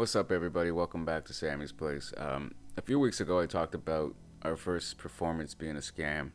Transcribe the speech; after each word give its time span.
What's 0.00 0.16
up, 0.16 0.32
everybody? 0.32 0.70
Welcome 0.70 1.04
back 1.04 1.26
to 1.26 1.34
Sammy's 1.34 1.72
Place. 1.72 2.14
Um, 2.16 2.54
a 2.78 2.80
few 2.80 2.98
weeks 2.98 3.20
ago, 3.20 3.38
I 3.38 3.44
talked 3.44 3.74
about 3.74 4.14
our 4.40 4.56
first 4.56 4.96
performance 4.96 5.52
being 5.52 5.76
a 5.76 5.80
scam. 5.80 6.30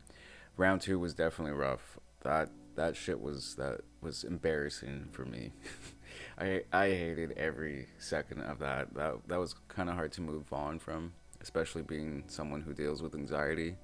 Round 0.55 0.79
two 0.79 0.99
was 0.99 1.15
definitely 1.15 1.53
rough. 1.53 1.97
That 2.21 2.51
that 2.75 2.95
shit 2.95 3.19
was 3.19 3.55
that 3.55 3.81
was 4.01 4.23
embarrassing 4.23 5.07
for 5.11 5.25
me. 5.25 5.51
I 6.37 6.61
I 6.71 6.89
hated 6.89 7.31
every 7.31 7.87
second 7.97 8.41
of 8.41 8.59
that. 8.59 8.93
That 8.93 9.27
that 9.29 9.39
was 9.39 9.55
kind 9.67 9.89
of 9.89 9.95
hard 9.95 10.11
to 10.11 10.21
move 10.21 10.53
on 10.53 10.77
from, 10.77 11.13
especially 11.41 11.81
being 11.81 12.25
someone 12.27 12.61
who 12.61 12.71
deals 12.71 13.01
with 13.01 13.15
anxiety. 13.15 13.77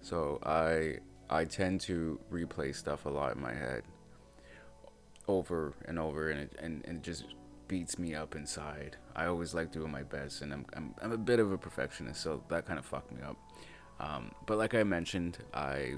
So 0.00 0.40
I 0.42 0.96
I 1.30 1.44
tend 1.44 1.80
to 1.82 2.18
replay 2.28 2.74
stuff 2.74 3.06
a 3.06 3.08
lot 3.08 3.36
in 3.36 3.40
my 3.40 3.54
head 3.54 3.84
over 5.28 5.74
and 5.84 6.00
over, 6.00 6.28
and 6.28 6.40
it, 6.40 6.56
and, 6.60 6.84
and 6.84 7.04
just 7.04 7.26
beats 7.68 7.98
me 7.98 8.14
up 8.14 8.34
inside. 8.34 8.96
I 9.14 9.26
always 9.26 9.54
like 9.54 9.72
doing 9.72 9.90
my 9.90 10.02
best, 10.02 10.42
and 10.42 10.52
I'm 10.52 10.66
I'm, 10.74 10.94
I'm 11.02 11.12
a 11.12 11.18
bit 11.18 11.40
of 11.40 11.52
a 11.52 11.58
perfectionist, 11.58 12.20
so 12.20 12.42
that 12.48 12.66
kind 12.66 12.78
of 12.78 12.84
fucked 12.84 13.12
me 13.12 13.22
up. 13.22 13.36
Um, 14.00 14.32
but 14.46 14.58
like 14.58 14.74
I 14.74 14.82
mentioned, 14.82 15.38
I 15.54 15.94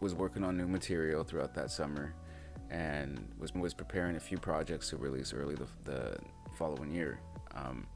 was 0.00 0.14
working 0.14 0.44
on 0.44 0.56
new 0.56 0.66
material 0.66 1.24
throughout 1.24 1.54
that 1.54 1.70
summer, 1.70 2.14
and 2.70 3.26
was 3.38 3.54
was 3.54 3.74
preparing 3.74 4.16
a 4.16 4.20
few 4.20 4.38
projects 4.38 4.90
to 4.90 4.96
release 4.96 5.32
early 5.32 5.54
the, 5.54 5.66
the 5.84 6.18
following 6.56 6.90
year. 6.90 7.20
Um, 7.54 7.86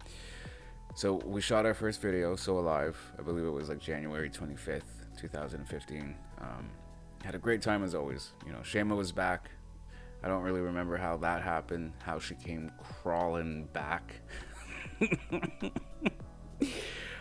so 0.95 1.15
we 1.25 1.41
shot 1.41 1.65
our 1.65 1.75
first 1.75 2.03
video, 2.03 2.37
So 2.37 2.59
Alive. 2.59 2.97
I 3.19 3.23
believe 3.23 3.45
it 3.45 3.51
was 3.51 3.69
like 3.71 3.79
January 3.79 4.29
25th, 4.29 4.83
2015. 5.19 6.15
Um, 6.41 6.69
had 7.25 7.35
a 7.35 7.39
great 7.39 7.63
time 7.63 7.83
as 7.83 7.95
always. 7.95 8.33
You 8.47 8.53
know, 8.53 8.63
Shema 8.63 8.95
was 8.95 9.11
back. 9.11 9.51
I 10.23 10.29
don't 10.29 10.43
really 10.43 10.61
remember 10.61 10.97
how 10.97 11.17
that 11.19 11.43
happened, 11.43 11.93
how 12.03 12.19
she 12.19 12.35
came 12.35 12.71
crawling 13.03 13.65
back. 13.73 14.21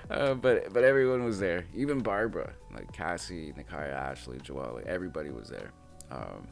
uh, 0.09 0.35
but 0.35 0.71
but 0.71 0.83
everyone 0.83 1.23
was 1.23 1.39
there, 1.39 1.65
even 1.73 1.99
Barbara, 1.99 2.53
like 2.73 2.91
Cassie, 2.93 3.53
Nikaya, 3.57 3.93
Ashley, 3.93 4.37
Joelle, 4.37 4.75
like 4.75 4.85
everybody 4.85 5.31
was 5.31 5.49
there. 5.49 5.71
Um, 6.11 6.47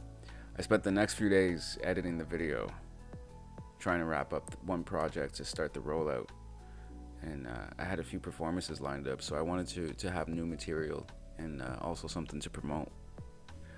I 0.58 0.62
spent 0.62 0.82
the 0.82 0.90
next 0.90 1.14
few 1.14 1.28
days 1.28 1.78
editing 1.84 2.18
the 2.18 2.24
video, 2.24 2.68
trying 3.78 4.00
to 4.00 4.06
wrap 4.06 4.32
up 4.32 4.52
one 4.64 4.82
project 4.82 5.36
to 5.36 5.44
start 5.44 5.72
the 5.72 5.80
rollout, 5.80 6.28
and 7.22 7.46
uh, 7.46 7.68
I 7.78 7.84
had 7.84 8.00
a 8.00 8.04
few 8.04 8.18
performances 8.18 8.80
lined 8.80 9.06
up, 9.06 9.22
so 9.22 9.36
I 9.36 9.42
wanted 9.42 9.68
to 9.68 9.92
to 9.92 10.10
have 10.10 10.26
new 10.26 10.46
material 10.46 11.06
and 11.38 11.62
uh, 11.62 11.76
also 11.80 12.08
something 12.08 12.40
to 12.40 12.50
promote. 12.50 12.90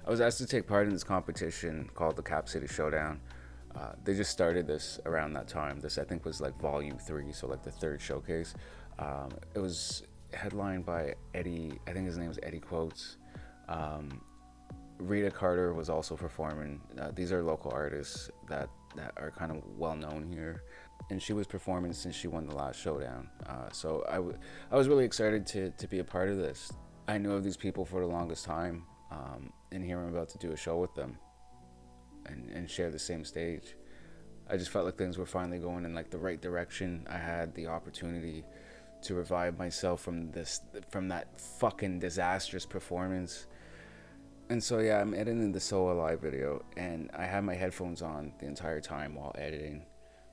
I 0.05 0.11
was 0.11 0.21
asked 0.21 0.39
to 0.39 0.47
take 0.47 0.67
part 0.67 0.87
in 0.87 0.93
this 0.93 1.05
competition 1.05 1.89
called 1.95 2.17
the 2.17 2.23
Cap 2.23 2.49
City 2.49 2.67
Showdown. 2.67 3.21
Uh, 3.75 3.93
they 4.05 4.15
just 4.15 4.31
started 4.31 4.67
this 4.67 5.01
around 5.07 5.33
that 5.35 5.49
time. 5.49 5.81
This 5.81 5.97
I 5.97 6.05
think 6.05 6.25
was 6.25 6.41
like 6.41 6.59
volume 6.61 6.99
three, 6.99 7.33
so 7.33 7.47
like 7.47 7.63
the 7.63 7.71
third 7.71 8.01
showcase. 8.01 8.55
Um, 8.99 9.31
it 9.55 9.61
was 9.61 10.03
headlined 10.33 10.85
by 10.85 11.15
Eddie. 11.35 11.79
I 11.87 11.93
think 11.93 12.07
his 12.07 12.19
name 12.19 12.29
was 12.29 12.39
Eddie 12.43 12.61
Quotes. 12.61 13.17
Um, 13.69 14.21
Rita 14.99 15.31
Carter 15.31 15.73
was 15.73 15.89
also 15.89 16.17
performing. 16.17 16.81
Uh, 17.01 17.13
these 17.15 17.33
are 17.33 17.43
local 17.43 17.71
artists 17.71 18.31
that 18.49 18.69
that 18.97 19.13
are 19.17 19.31
kind 19.31 19.51
of 19.51 19.63
well 19.79 19.97
known 19.97 20.27
here, 20.31 20.65
and 21.11 21.23
she 21.23 21.33
was 21.33 21.47
performing 21.47 21.93
since 21.93 22.15
she 22.15 22.29
won 22.29 22.47
the 22.47 22.55
last 22.55 22.79
showdown. 22.79 23.29
Uh, 23.47 23.71
so 23.73 24.05
I, 24.09 24.17
w- 24.17 24.37
I 24.71 24.77
was 24.77 24.89
really 24.89 25.05
excited 25.05 25.47
to 25.47 25.71
to 25.71 25.87
be 25.89 26.01
a 26.01 26.05
part 26.05 26.29
of 26.29 26.37
this. 26.37 26.73
I 27.09 27.19
knew 27.19 27.33
of 27.33 27.43
these 27.43 27.57
people 27.57 27.85
for 27.85 28.01
the 28.01 28.07
longest 28.07 28.45
time 28.45 28.85
um, 29.13 29.53
and 29.71 29.85
here 29.85 30.01
I'm 30.01 30.15
about 30.15 30.31
to 30.31 30.39
do 30.39 30.53
a 30.53 30.57
show 30.57 30.79
with 30.79 30.95
them 30.95 31.19
and, 32.27 32.49
and 32.51 32.71
share 32.71 32.91
the 32.91 32.99
same 32.99 33.25
stage. 33.25 33.75
I 34.49 34.57
just 34.57 34.71
felt 34.71 34.85
like 34.85 34.97
things 34.97 35.19
were 35.19 35.27
finally 35.27 35.59
going 35.59 35.85
in 35.85 35.95
like 35.95 36.11
the 36.11 36.19
right 36.19 36.41
direction. 36.41 37.07
I 37.09 37.19
had 37.19 37.55
the 37.55 37.67
opportunity 37.67 38.45
to 39.03 39.15
revive 39.15 39.59
myself 39.59 40.01
from 40.01 40.31
this 40.31 40.61
from 40.91 41.09
that 41.09 41.41
fucking 41.41 41.99
disastrous 41.99 42.65
performance. 42.65 43.47
And 44.49 44.63
so 44.63 44.79
yeah, 44.79 45.01
I'm 45.01 45.15
editing 45.15 45.53
the 45.53 45.61
So 45.61 45.91
Alive 45.91 46.21
video 46.21 46.65
and 46.77 47.11
I 47.15 47.25
had 47.25 47.45
my 47.45 47.55
headphones 47.55 48.03
on 48.03 48.33
the 48.39 48.47
entire 48.47 48.81
time 48.81 49.15
while 49.15 49.35
editing. 49.37 49.85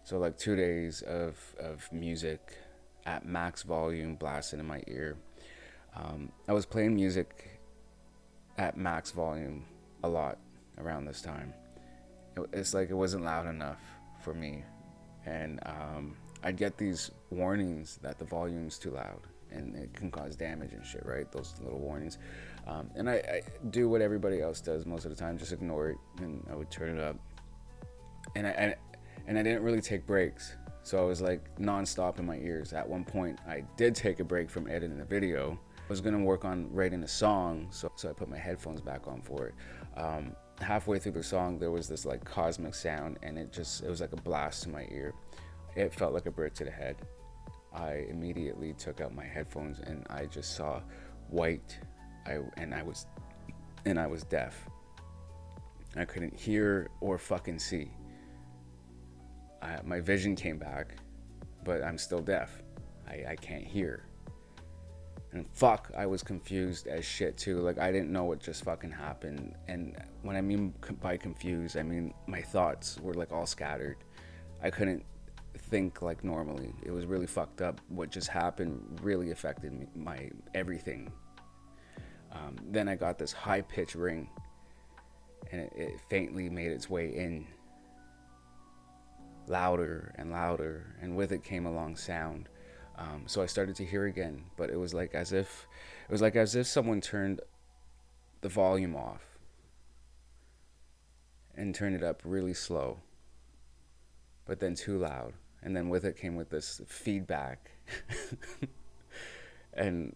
So 0.03 0.17
like 0.17 0.37
2 0.37 0.55
days 0.55 1.01
of 1.01 1.37
of 1.59 1.91
music 1.91 2.57
at 3.05 3.25
max 3.25 3.63
volume 3.63 4.15
blasting 4.15 4.59
in 4.59 4.65
my 4.65 4.83
ear. 4.87 5.17
Um, 5.95 6.31
I 6.47 6.53
was 6.53 6.65
playing 6.65 6.95
music 6.95 7.58
at 8.59 8.75
max 8.75 9.11
volume 9.11 9.65
a 10.03 10.09
lot 10.09 10.37
around 10.77 11.05
this 11.05 11.21
time. 11.21 11.53
it's 12.53 12.73
like 12.73 12.89
it 12.89 12.93
wasn't 12.93 13.23
loud 13.23 13.47
enough 13.47 13.81
for 14.21 14.33
me, 14.33 14.63
and 15.25 15.59
um, 15.65 16.15
I'd 16.43 16.57
get 16.57 16.77
these 16.77 17.09
warnings 17.29 17.99
that 18.01 18.19
the 18.19 18.25
volume's 18.25 18.77
too 18.77 18.91
loud 18.91 19.21
and 19.51 19.75
it 19.75 19.93
can 19.93 20.11
cause 20.11 20.35
damage 20.35 20.73
and 20.73 20.85
shit, 20.85 21.03
right? 21.05 21.31
Those 21.31 21.55
little 21.63 21.79
warnings. 21.79 22.19
Um, 22.67 22.91
and 22.95 23.09
I, 23.09 23.13
I, 23.15 23.41
do 23.71 23.89
what 23.89 23.99
everybody 23.99 24.41
else 24.41 24.61
does 24.61 24.85
most 24.85 25.05
of 25.05 25.09
the 25.09 25.17
time, 25.17 25.39
just 25.39 25.51
ignore 25.51 25.89
it, 25.89 25.97
and 26.19 26.45
I 26.51 26.55
would 26.55 26.69
turn 26.69 26.99
it 26.99 27.01
up. 27.01 27.15
And 28.35 28.45
I, 28.45 28.51
and, 28.51 28.75
and 29.25 29.39
I 29.39 29.41
didn't 29.41 29.63
really 29.63 29.81
take 29.81 30.05
breaks, 30.05 30.53
so 30.83 30.99
I 30.99 31.01
was 31.01 31.19
like 31.19 31.57
nonstop 31.57 32.19
in 32.19 32.27
my 32.27 32.37
ears. 32.37 32.73
At 32.73 32.87
one 32.87 33.03
point, 33.03 33.39
I 33.47 33.63
did 33.75 33.95
take 33.95 34.19
a 34.19 34.23
break 34.23 34.51
from 34.51 34.67
editing 34.67 34.99
the 34.99 35.05
video 35.05 35.59
was 35.89 36.01
gonna 36.01 36.19
work 36.19 36.45
on 36.45 36.71
writing 36.71 37.03
a 37.03 37.07
song, 37.07 37.67
so, 37.71 37.91
so 37.95 38.09
I 38.09 38.13
put 38.13 38.29
my 38.29 38.37
headphones 38.37 38.79
back 38.79 39.07
on 39.07 39.21
for 39.21 39.47
it. 39.47 39.55
Um, 39.97 40.35
halfway 40.61 40.99
through 40.99 41.13
the 41.13 41.23
song, 41.23 41.57
there 41.57 41.71
was 41.71 41.87
this 41.87 42.05
like 42.05 42.23
cosmic 42.23 42.75
sound, 42.75 43.17
and 43.23 43.37
it 43.37 43.51
just 43.51 43.83
it 43.83 43.89
was 43.89 43.99
like 43.99 44.13
a 44.13 44.21
blast 44.21 44.63
to 44.63 44.69
my 44.69 44.87
ear. 44.91 45.13
It 45.75 45.93
felt 45.93 46.13
like 46.13 46.25
a 46.25 46.31
brick 46.31 46.53
to 46.55 46.65
the 46.65 46.71
head. 46.71 46.97
I 47.73 48.05
immediately 48.09 48.73
took 48.73 49.01
out 49.01 49.13
my 49.13 49.25
headphones, 49.25 49.79
and 49.79 50.05
I 50.09 50.25
just 50.25 50.55
saw 50.55 50.81
white. 51.29 51.77
I 52.25 52.39
and 52.57 52.73
I 52.73 52.83
was 52.83 53.07
and 53.85 53.99
I 53.99 54.07
was 54.07 54.23
deaf. 54.23 54.67
I 55.95 56.05
couldn't 56.05 56.37
hear 56.37 56.89
or 57.01 57.17
fucking 57.17 57.59
see. 57.59 57.91
I, 59.61 59.79
my 59.83 59.99
vision 59.99 60.35
came 60.35 60.57
back, 60.57 60.95
but 61.63 61.83
I'm 61.83 61.97
still 61.97 62.21
deaf. 62.21 62.61
I, 63.07 63.25
I 63.29 63.35
can't 63.35 63.65
hear. 63.65 64.05
And 65.31 65.45
fuck, 65.53 65.91
I 65.95 66.07
was 66.07 66.23
confused 66.23 66.87
as 66.87 67.05
shit 67.05 67.37
too. 67.37 67.59
Like 67.59 67.77
I 67.77 67.91
didn't 67.91 68.11
know 68.11 68.23
what 68.23 68.39
just 68.39 68.63
fucking 68.63 68.91
happened. 68.91 69.55
And 69.67 69.95
when 70.23 70.35
I 70.35 70.41
mean 70.41 70.73
by 71.01 71.17
confused, 71.17 71.77
I 71.77 71.83
mean 71.83 72.13
my 72.25 72.41
thoughts 72.41 72.99
were 72.99 73.13
like 73.13 73.31
all 73.31 73.45
scattered. 73.45 73.97
I 74.63 74.71
couldn't 74.71 75.05
think 75.69 76.01
like 76.01 76.23
normally. 76.23 76.73
It 76.83 76.91
was 76.91 77.05
really 77.05 77.27
fucked 77.27 77.61
up. 77.61 77.79
What 77.89 78.09
just 78.09 78.27
happened 78.27 78.99
really 79.03 79.31
affected 79.31 79.71
me, 79.71 79.87
my 79.95 80.31
everything. 80.55 81.11
Um, 82.31 82.55
then 82.69 82.87
I 82.87 82.95
got 82.95 83.17
this 83.17 83.31
high 83.31 83.61
pitch 83.61 83.95
ring, 83.95 84.29
and 85.51 85.61
it, 85.61 85.73
it 85.75 85.93
faintly 86.09 86.49
made 86.49 86.71
its 86.71 86.89
way 86.89 87.07
in, 87.15 87.47
louder 89.47 90.13
and 90.17 90.31
louder, 90.31 90.95
and 91.01 91.15
with 91.15 91.31
it 91.31 91.43
came 91.43 91.65
a 91.65 91.71
long 91.71 91.95
sound 91.95 92.49
um, 92.99 93.23
so 93.27 93.41
I 93.41 93.45
started 93.45 93.77
to 93.77 93.85
hear 93.85 94.05
again, 94.05 94.43
but 94.57 94.69
it 94.69 94.77
was 94.77 94.93
like 94.93 95.15
as 95.15 95.31
if 95.31 95.67
it 96.07 96.11
was 96.11 96.21
like 96.21 96.35
as 96.35 96.53
if 96.53 96.67
someone 96.67 96.99
turned 96.99 97.39
the 98.41 98.49
volume 98.49 98.95
off 98.95 99.21
and 101.55 101.73
turned 101.73 101.95
it 101.95 102.03
up 102.03 102.21
really 102.25 102.53
slow, 102.53 102.99
but 104.45 104.59
then 104.59 104.75
too 104.75 104.97
loud, 104.97 105.33
and 105.63 105.75
then 105.75 105.87
with 105.87 106.03
it 106.03 106.17
came 106.17 106.35
with 106.35 106.49
this 106.49 106.81
feedback, 106.87 107.71
and 109.73 110.13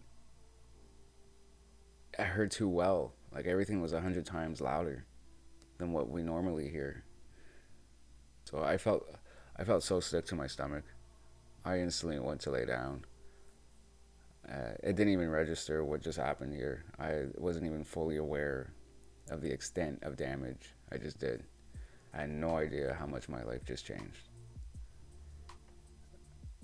I 2.18 2.24
heard 2.24 2.50
too 2.50 2.68
well. 2.68 3.14
Like 3.32 3.46
everything 3.46 3.80
was 3.80 3.94
a 3.94 4.00
hundred 4.02 4.26
times 4.26 4.60
louder 4.60 5.06
than 5.78 5.92
what 5.92 6.10
we 6.10 6.22
normally 6.22 6.68
hear. 6.68 7.02
So 8.44 8.62
I 8.62 8.76
felt 8.76 9.08
I 9.56 9.64
felt 9.64 9.82
so 9.82 10.00
sick 10.00 10.26
to 10.26 10.34
my 10.34 10.46
stomach. 10.46 10.84
I 11.64 11.78
instantly 11.78 12.18
went 12.18 12.40
to 12.42 12.50
lay 12.50 12.66
down. 12.66 13.04
Uh, 14.46 14.72
it 14.82 14.96
didn't 14.96 15.14
even 15.14 15.30
register 15.30 15.82
what 15.82 16.02
just 16.02 16.18
happened 16.18 16.54
here. 16.54 16.84
I 16.98 17.24
wasn't 17.36 17.64
even 17.64 17.84
fully 17.84 18.18
aware 18.18 18.74
of 19.30 19.40
the 19.40 19.50
extent 19.50 20.00
of 20.02 20.16
damage 20.16 20.74
I 20.92 20.98
just 20.98 21.18
did. 21.18 21.44
I 22.12 22.22
had 22.22 22.30
no 22.30 22.58
idea 22.58 22.94
how 22.98 23.06
much 23.06 23.28
my 23.28 23.42
life 23.42 23.64
just 23.64 23.86
changed. 23.86 24.28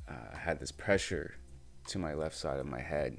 Uh, 0.07 0.35
I 0.35 0.37
had 0.37 0.61
this 0.61 0.71
pressure 0.71 1.35
to 1.89 1.99
my 1.99 2.13
left 2.13 2.37
side 2.37 2.61
of 2.61 2.67
my 2.67 2.81
head, 2.81 3.17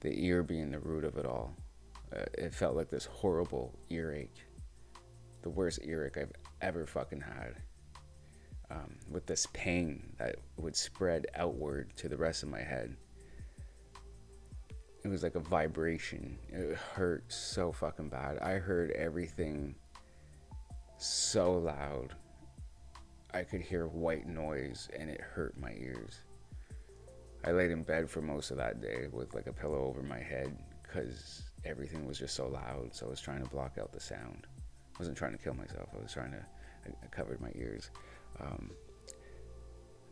the 0.00 0.26
ear 0.26 0.42
being 0.42 0.70
the 0.70 0.78
root 0.78 1.04
of 1.04 1.16
it 1.16 1.24
all. 1.24 1.54
Uh, 2.14 2.24
it 2.36 2.54
felt 2.54 2.76
like 2.76 2.90
this 2.90 3.06
horrible 3.06 3.78
earache, 3.88 4.44
the 5.42 5.50
worst 5.50 5.78
earache 5.82 6.18
I've 6.18 6.32
ever 6.60 6.86
fucking 6.86 7.22
had 7.22 7.54
um, 8.70 8.96
with 9.10 9.26
this 9.26 9.46
pain 9.52 10.12
that 10.18 10.36
would 10.56 10.76
spread 10.76 11.26
outward 11.34 11.94
to 11.96 12.08
the 12.08 12.16
rest 12.16 12.42
of 12.42 12.48
my 12.48 12.60
head. 12.60 12.96
It 15.02 15.08
was 15.08 15.22
like 15.22 15.34
a 15.34 15.40
vibration. 15.40 16.38
It 16.50 16.76
hurt 16.76 17.24
so 17.32 17.72
fucking 17.72 18.10
bad. 18.10 18.38
I 18.38 18.54
heard 18.54 18.90
everything 18.92 19.74
so 20.98 21.54
loud. 21.54 22.14
I 23.32 23.42
could 23.44 23.62
hear 23.62 23.86
white 23.86 24.26
noise 24.26 24.88
and 24.98 25.08
it 25.08 25.20
hurt 25.20 25.58
my 25.58 25.72
ears. 25.72 26.20
I 27.44 27.52
laid 27.52 27.70
in 27.70 27.82
bed 27.82 28.10
for 28.10 28.20
most 28.20 28.50
of 28.50 28.58
that 28.58 28.82
day 28.82 29.08
with 29.10 29.34
like 29.34 29.46
a 29.46 29.52
pillow 29.52 29.86
over 29.86 30.02
my 30.02 30.18
head 30.18 30.54
because 30.82 31.42
everything 31.64 32.06
was 32.06 32.18
just 32.18 32.34
so 32.34 32.48
loud. 32.48 32.90
So 32.92 33.06
I 33.06 33.08
was 33.08 33.20
trying 33.20 33.42
to 33.42 33.48
block 33.48 33.78
out 33.80 33.92
the 33.92 34.00
sound. 34.00 34.46
I 34.94 34.98
wasn't 34.98 35.16
trying 35.16 35.32
to 35.32 35.42
kill 35.42 35.54
myself. 35.54 35.88
I 35.98 36.02
was 36.02 36.12
trying 36.12 36.32
to. 36.32 36.44
I, 36.86 36.90
I 37.02 37.06
covered 37.10 37.40
my 37.40 37.52
ears. 37.54 37.90
Um, 38.40 38.70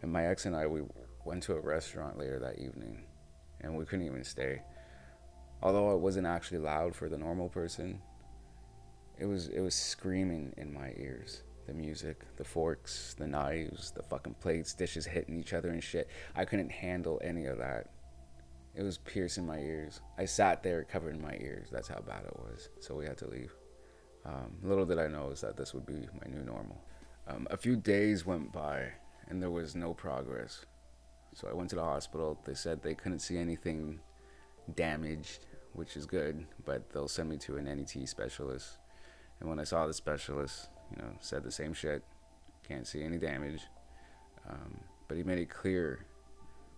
and 0.03 0.13
my 0.13 0.27
ex 0.27 0.47
and 0.47 0.55
I 0.55 0.67
we 0.67 0.83
went 1.25 1.43
to 1.45 1.55
a 1.55 1.61
restaurant 1.61 2.19
later 2.19 2.39
that 2.39 2.59
evening, 2.59 3.05
and 3.61 3.77
we 3.77 3.85
couldn't 3.85 4.07
even 4.07 4.25
stay. 4.25 4.63
Although 5.63 5.95
it 5.95 6.01
wasn't 6.01 6.27
actually 6.27 6.59
loud 6.59 6.95
for 6.95 7.09
the 7.09 7.19
normal 7.19 7.49
person, 7.49 8.01
it 9.19 9.27
was 9.27 9.49
it 9.49 9.61
was 9.61 9.75
screaming 9.75 10.55
in 10.57 10.73
my 10.73 10.93
ears 10.97 11.43
the 11.69 11.75
music, 11.75 12.25
the 12.37 12.45
forks, 12.45 13.15
the 13.19 13.27
knives, 13.27 13.91
the 13.91 14.03
fucking 14.03 14.35
plates, 14.41 14.73
dishes 14.73 15.05
hitting 15.05 15.39
each 15.39 15.53
other 15.53 15.69
and 15.69 15.85
shit. 15.85 16.09
I 16.35 16.47
couldn't 16.47 16.71
handle 16.71 17.21
any 17.23 17.45
of 17.45 17.59
that. 17.59 17.91
It 18.75 18.83
was 18.83 18.97
piercing 18.97 19.47
my 19.47 19.59
ears. 19.59 20.01
I 20.17 20.25
sat 20.25 20.63
there 20.63 20.85
covering 20.85 21.21
my 21.21 21.37
ears. 21.41 21.69
That's 21.71 21.87
how 21.87 22.01
bad 22.01 22.25
it 22.25 22.35
was. 22.39 22.71
So 22.81 22.95
we 22.95 23.05
had 23.05 23.19
to 23.19 23.29
leave. 23.29 23.53
Um, 24.25 24.57
little 24.63 24.87
did 24.87 24.99
I 24.99 25.09
know 25.09 25.31
is 25.31 25.43
that 25.43 25.59
this 25.59 25.75
would 25.75 25.85
be 25.85 26.09
my 26.19 26.35
new 26.35 26.43
normal. 26.43 26.81
Um, 27.29 27.47
a 27.51 27.57
few 27.57 27.77
days 27.77 28.25
went 28.25 28.53
by 28.53 28.93
and 29.29 29.43
there 29.43 29.51
was 29.51 29.75
no 29.77 29.93
progress. 29.93 30.65
So 31.35 31.47
I 31.49 31.53
went 31.53 31.69
to 31.71 31.77
the 31.77 31.85
hospital. 31.85 32.39
They 32.45 32.55
said 32.55 32.83
they 32.83 32.95
couldn't 32.95 33.19
see 33.19 33.37
anything 33.37 34.01
damaged, 34.75 35.47
which 35.75 35.97
is 35.97 36.07
good, 36.07 36.47
but 36.65 36.91
they'll 36.91 37.09
send 37.09 37.29
me 37.29 37.37
to 37.39 37.59
an 37.59 37.69
ENT 37.69 38.09
specialist. 38.09 38.79
And 39.41 39.49
when 39.49 39.61
I 39.61 39.65
saw 39.65 39.87
the 39.87 39.93
specialist, 39.93 40.71
you 40.91 41.03
know, 41.03 41.11
said 41.21 41.45
the 41.45 41.53
same 41.53 41.75
shit. 41.75 42.03
Can't 42.67 42.87
see 42.87 43.03
any 43.03 43.19
damage. 43.19 43.61
Um, 44.49 44.81
but 45.07 45.17
he 45.17 45.23
made 45.23 45.39
it 45.39 45.51
clear 45.51 46.07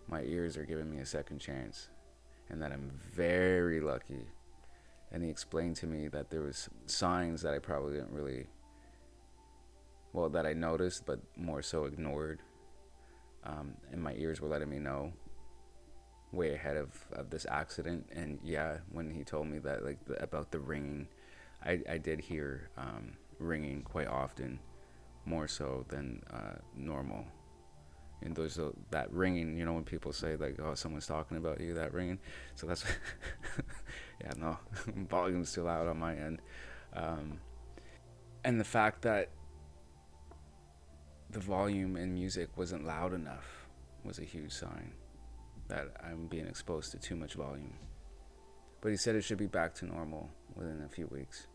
my 0.07 0.21
ears 0.23 0.57
are 0.57 0.65
giving 0.65 0.91
me 0.91 0.99
a 0.99 1.05
second 1.05 1.39
chance 1.39 1.87
and 2.49 2.61
that 2.61 2.73
I'm 2.73 2.91
very 3.13 3.79
lucky. 3.79 4.27
And 5.11 5.23
he 5.23 5.29
explained 5.29 5.77
to 5.77 5.87
me 5.87 6.09
that 6.09 6.29
there 6.29 6.41
was 6.41 6.69
signs 6.85 7.41
that 7.41 7.53
I 7.53 7.59
probably 7.59 7.93
didn't 7.93 8.11
really 8.11 8.47
well 10.13 10.29
that 10.29 10.45
I 10.45 10.53
noticed 10.53 11.05
but 11.05 11.19
more 11.35 11.61
so 11.61 11.85
ignored. 11.85 12.39
Um, 13.43 13.73
and 13.91 14.01
my 14.01 14.13
ears 14.13 14.39
were 14.39 14.47
letting 14.47 14.69
me 14.69 14.77
know 14.77 15.11
way 16.31 16.53
ahead 16.53 16.77
of, 16.77 16.89
of 17.11 17.29
this 17.29 17.45
accident 17.49 18.07
and 18.13 18.39
yeah 18.41 18.77
when 18.91 19.09
he 19.09 19.23
told 19.23 19.47
me 19.47 19.57
that 19.59 19.83
like 19.83 19.97
the, 20.05 20.21
about 20.23 20.49
the 20.51 20.59
ringing 20.59 21.07
I, 21.63 21.81
I 21.89 21.97
did 21.97 22.19
hear 22.19 22.69
um, 22.77 23.13
ringing 23.39 23.81
quite 23.83 24.07
often, 24.07 24.59
more 25.25 25.47
so 25.47 25.85
than 25.89 26.23
uh, 26.31 26.55
normal. 26.75 27.25
And 28.23 28.35
there's 28.35 28.59
a, 28.59 28.71
that 28.91 29.11
ringing, 29.11 29.57
you 29.57 29.65
know, 29.65 29.73
when 29.73 29.83
people 29.83 30.13
say 30.13 30.35
like, 30.35 30.59
"Oh, 30.59 30.75
someone's 30.75 31.07
talking 31.07 31.37
about 31.37 31.59
you," 31.59 31.73
that 31.73 31.93
ringing. 31.93 32.19
So 32.55 32.67
that's, 32.67 32.83
yeah, 34.21 34.33
no, 34.37 34.57
volume's 35.09 35.51
too 35.51 35.63
loud 35.63 35.87
on 35.87 35.97
my 35.97 36.15
end, 36.15 36.39
um, 36.93 37.39
and 38.43 38.59
the 38.59 38.65
fact 38.65 39.01
that 39.03 39.29
the 41.31 41.39
volume 41.39 41.95
in 41.95 42.13
music 42.13 42.49
wasn't 42.57 42.85
loud 42.85 43.13
enough 43.13 43.67
was 44.03 44.19
a 44.19 44.23
huge 44.23 44.51
sign 44.51 44.91
that 45.69 45.87
I'm 46.03 46.27
being 46.27 46.45
exposed 46.45 46.91
to 46.91 46.97
too 46.97 47.15
much 47.15 47.35
volume. 47.35 47.73
But 48.81 48.89
he 48.89 48.97
said 48.97 49.15
it 49.15 49.23
should 49.23 49.37
be 49.37 49.47
back 49.47 49.73
to 49.75 49.85
normal 49.85 50.29
within 50.55 50.83
a 50.85 50.89
few 50.89 51.07
weeks 51.07 51.47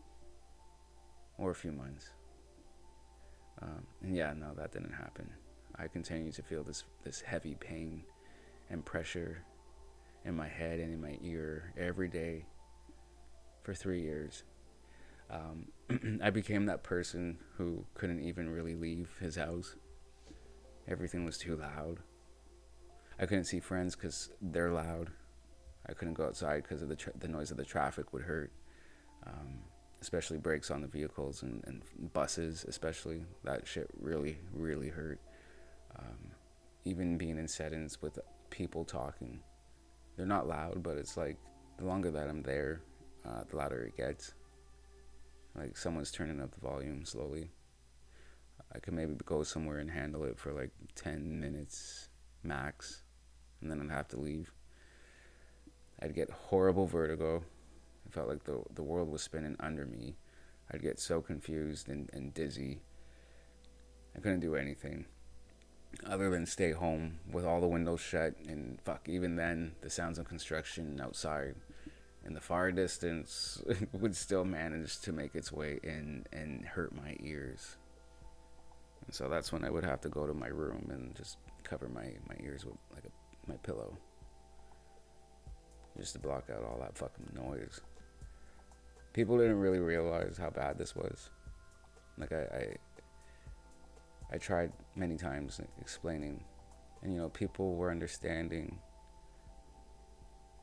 or 1.37 1.51
a 1.51 1.55
few 1.55 1.71
months. 1.71 2.09
Um, 3.61 3.85
and 4.01 4.15
yeah, 4.15 4.33
no, 4.33 4.53
that 4.55 4.71
didn't 4.71 4.93
happen. 4.93 5.29
I 5.75 5.87
continue 5.87 6.31
to 6.31 6.41
feel 6.41 6.63
this 6.63 6.83
this 7.03 7.21
heavy 7.21 7.55
pain 7.59 8.03
and 8.71 8.83
pressure 8.83 9.43
in 10.25 10.35
my 10.35 10.47
head 10.47 10.79
and 10.79 10.91
in 10.93 11.01
my 11.01 11.17
ear 11.21 11.71
every 11.77 12.07
day 12.07 12.45
for 13.61 13.75
three 13.75 14.01
years. 14.01 14.43
Um, 15.29 15.67
I 16.23 16.29
became 16.29 16.65
that 16.65 16.83
person 16.83 17.37
who 17.57 17.85
couldn't 17.93 18.21
even 18.21 18.49
really 18.49 18.75
leave 18.75 19.09
his 19.19 19.35
house. 19.35 19.75
Everything 20.87 21.25
was 21.25 21.37
too 21.37 21.55
loud. 21.55 21.99
I 23.19 23.25
couldn't 23.25 23.45
see 23.45 23.59
friends 23.59 23.95
because 23.95 24.29
they're 24.41 24.71
loud. 24.71 25.11
I 25.87 25.93
couldn't 25.93 26.15
go 26.15 26.25
outside 26.25 26.63
because 26.63 26.81
of 26.81 26.89
the 26.89 26.95
tra- 26.95 27.17
the 27.17 27.27
noise 27.27 27.51
of 27.51 27.57
the 27.57 27.65
traffic 27.65 28.13
would 28.13 28.23
hurt. 28.23 28.51
Um, 29.25 29.59
especially 30.01 30.37
brakes 30.37 30.69
on 30.69 30.81
the 30.81 30.87
vehicles 30.87 31.41
and, 31.43 31.63
and 31.65 31.81
buses, 32.13 32.65
especially. 32.67 33.23
That 33.43 33.67
shit 33.67 33.89
really, 33.99 34.39
really 34.53 34.89
hurt. 34.89 35.19
Um, 35.97 36.31
even 36.85 37.17
being 37.17 37.37
in 37.37 37.47
settings 37.47 38.01
with 38.01 38.19
people 38.49 38.85
talking, 38.85 39.39
they're 40.15 40.25
not 40.25 40.47
loud, 40.47 40.83
but 40.83 40.97
it's 40.97 41.17
like 41.17 41.37
the 41.77 41.85
longer 41.85 42.11
that 42.11 42.29
I'm 42.29 42.43
there, 42.43 42.81
uh, 43.25 43.43
the 43.49 43.57
louder 43.57 43.83
it 43.83 43.97
gets. 43.97 44.33
Like 45.57 45.75
someone's 45.75 46.11
turning 46.11 46.41
up 46.41 46.53
the 46.53 46.61
volume 46.61 47.03
slowly. 47.05 47.49
I 48.73 48.79
could 48.79 48.93
maybe 48.93 49.15
go 49.25 49.43
somewhere 49.43 49.79
and 49.79 49.89
handle 49.89 50.23
it 50.23 50.37
for 50.37 50.53
like 50.53 50.71
10 50.95 51.39
minutes 51.39 52.09
max, 52.43 53.03
and 53.61 53.71
then 53.71 53.81
I'd 53.81 53.95
have 53.95 54.07
to 54.09 54.19
leave. 54.19 54.51
I'd 56.01 56.13
get 56.13 56.29
horrible 56.29 56.85
vertigo 56.85 57.43
I 58.07 58.13
felt 58.13 58.29
like 58.29 58.43
the 58.43 58.63
the 58.73 58.83
world 58.83 59.09
was 59.09 59.21
spinning 59.21 59.57
under 59.59 59.85
me. 59.85 60.15
I'd 60.71 60.81
get 60.81 60.99
so 60.99 61.21
confused 61.21 61.89
and, 61.89 62.09
and 62.13 62.33
dizzy. 62.33 62.81
I 64.15 64.19
couldn't 64.19 64.39
do 64.39 64.55
anything 64.55 65.05
other 66.05 66.29
than 66.29 66.45
stay 66.45 66.71
home 66.71 67.19
with 67.31 67.45
all 67.45 67.61
the 67.61 67.67
windows 67.67 68.01
shut 68.01 68.35
and 68.47 68.79
fuck 68.81 69.07
even 69.07 69.35
then 69.35 69.73
the 69.81 69.89
sounds 69.89 70.19
of 70.19 70.27
construction 70.27 70.99
outside 71.01 71.55
in 72.27 72.33
the 72.33 72.41
far 72.41 72.71
distance 72.71 73.63
would 73.93 74.15
still 74.15 74.45
manage 74.45 74.99
to 75.01 75.11
make 75.11 75.35
its 75.35 75.51
way 75.51 75.79
in 75.83 76.25
and 76.31 76.65
hurt 76.65 76.95
my 76.95 77.15
ears. 77.19 77.77
And 79.05 79.15
so 79.15 79.29
that's 79.29 79.51
when 79.51 79.63
I 79.63 79.69
would 79.69 79.85
have 79.85 80.01
to 80.01 80.09
go 80.09 80.27
to 80.27 80.33
my 80.33 80.47
room 80.47 80.89
and 80.91 81.15
just 81.15 81.37
cover 81.63 81.87
my, 81.87 82.13
my 82.27 82.35
ears 82.43 82.65
with 82.65 82.75
like 82.93 83.05
a, 83.05 83.49
my 83.49 83.57
pillow. 83.57 83.97
Just 85.97 86.13
to 86.13 86.19
block 86.19 86.49
out 86.53 86.63
all 86.63 86.77
that 86.79 86.97
fucking 86.97 87.31
noise 87.33 87.81
people 89.17 89.35
didn't 89.35 89.59
really 89.59 89.79
realize 89.79 90.37
how 90.37 90.51
bad 90.51 90.77
this 90.77 90.95
was. 90.95 91.31
Like 92.19 92.31
I, 92.31 92.43
I, 92.43 92.75
I 94.33 94.37
tried 94.37 94.71
many 94.95 95.17
times 95.17 95.59
explaining, 95.81 96.43
and 97.01 97.11
you 97.11 97.19
know 97.19 97.29
people 97.29 97.75
were 97.75 97.89
understanding, 97.89 98.77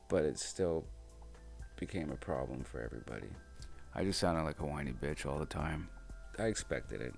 but 0.07 0.23
it 0.23 0.39
still 0.39 0.85
became 1.77 2.11
a 2.11 2.15
problem 2.15 2.63
for 2.63 2.81
everybody. 2.81 3.29
I 3.93 4.03
just 4.03 4.19
sounded 4.19 4.43
like 4.43 4.59
a 4.59 4.65
whiny 4.65 4.93
bitch 4.93 5.25
all 5.25 5.39
the 5.39 5.45
time. 5.45 5.89
I 6.37 6.43
expected 6.43 7.01
it, 7.01 7.13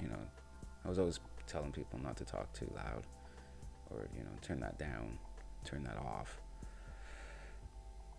you 0.00 0.08
know. 0.08 0.20
I 0.84 0.88
was 0.88 0.98
always 0.98 1.20
telling 1.46 1.72
people 1.72 1.98
not 2.02 2.16
to 2.18 2.24
talk 2.24 2.52
too 2.52 2.70
loud, 2.74 3.04
or 3.90 4.08
you 4.16 4.22
know, 4.22 4.30
turn 4.42 4.60
that 4.60 4.78
down, 4.78 5.18
turn 5.64 5.84
that 5.84 5.96
off 5.96 6.40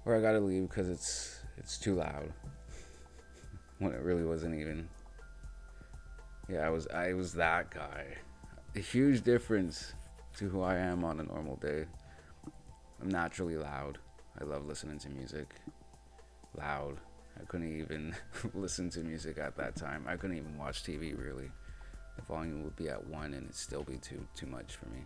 or 0.05 0.15
I 0.15 0.21
gotta 0.21 0.39
leave 0.39 0.67
because 0.69 0.89
it's 0.89 1.41
it's 1.57 1.77
too 1.77 1.95
loud. 1.95 2.33
when 3.79 3.93
it 3.93 4.01
really 4.01 4.23
wasn't 4.23 4.55
even. 4.55 4.87
Yeah, 6.47 6.65
I 6.65 6.69
was 6.69 6.87
I 6.87 7.13
was 7.13 7.33
that 7.33 7.69
guy. 7.69 8.05
A 8.75 8.79
huge 8.79 9.23
difference 9.23 9.93
to 10.37 10.49
who 10.49 10.61
I 10.61 10.75
am 10.75 11.03
on 11.03 11.19
a 11.19 11.23
normal 11.23 11.57
day. 11.57 11.85
I'm 13.01 13.09
naturally 13.09 13.57
loud. 13.57 13.99
I 14.37 14.43
love 14.43 14.65
listening 14.65 14.99
to 14.99 15.09
music. 15.09 15.55
Loud. 16.57 16.97
I 17.39 17.45
couldn't 17.45 17.79
even 17.79 18.15
listen 18.53 18.89
to 18.91 18.99
music 18.99 19.37
at 19.37 19.55
that 19.57 19.75
time. 19.75 20.05
I 20.07 20.17
couldn't 20.17 20.37
even 20.37 20.57
watch 20.57 20.83
TV 20.83 21.17
really. 21.17 21.51
The 22.15 22.21
volume 22.23 22.63
would 22.63 22.75
be 22.75 22.89
at 22.89 23.05
one 23.07 23.33
and 23.33 23.45
it'd 23.45 23.55
still 23.55 23.83
be 23.83 23.97
too 23.97 24.25
too 24.35 24.45
much 24.45 24.75
for 24.75 24.87
me. 24.87 24.99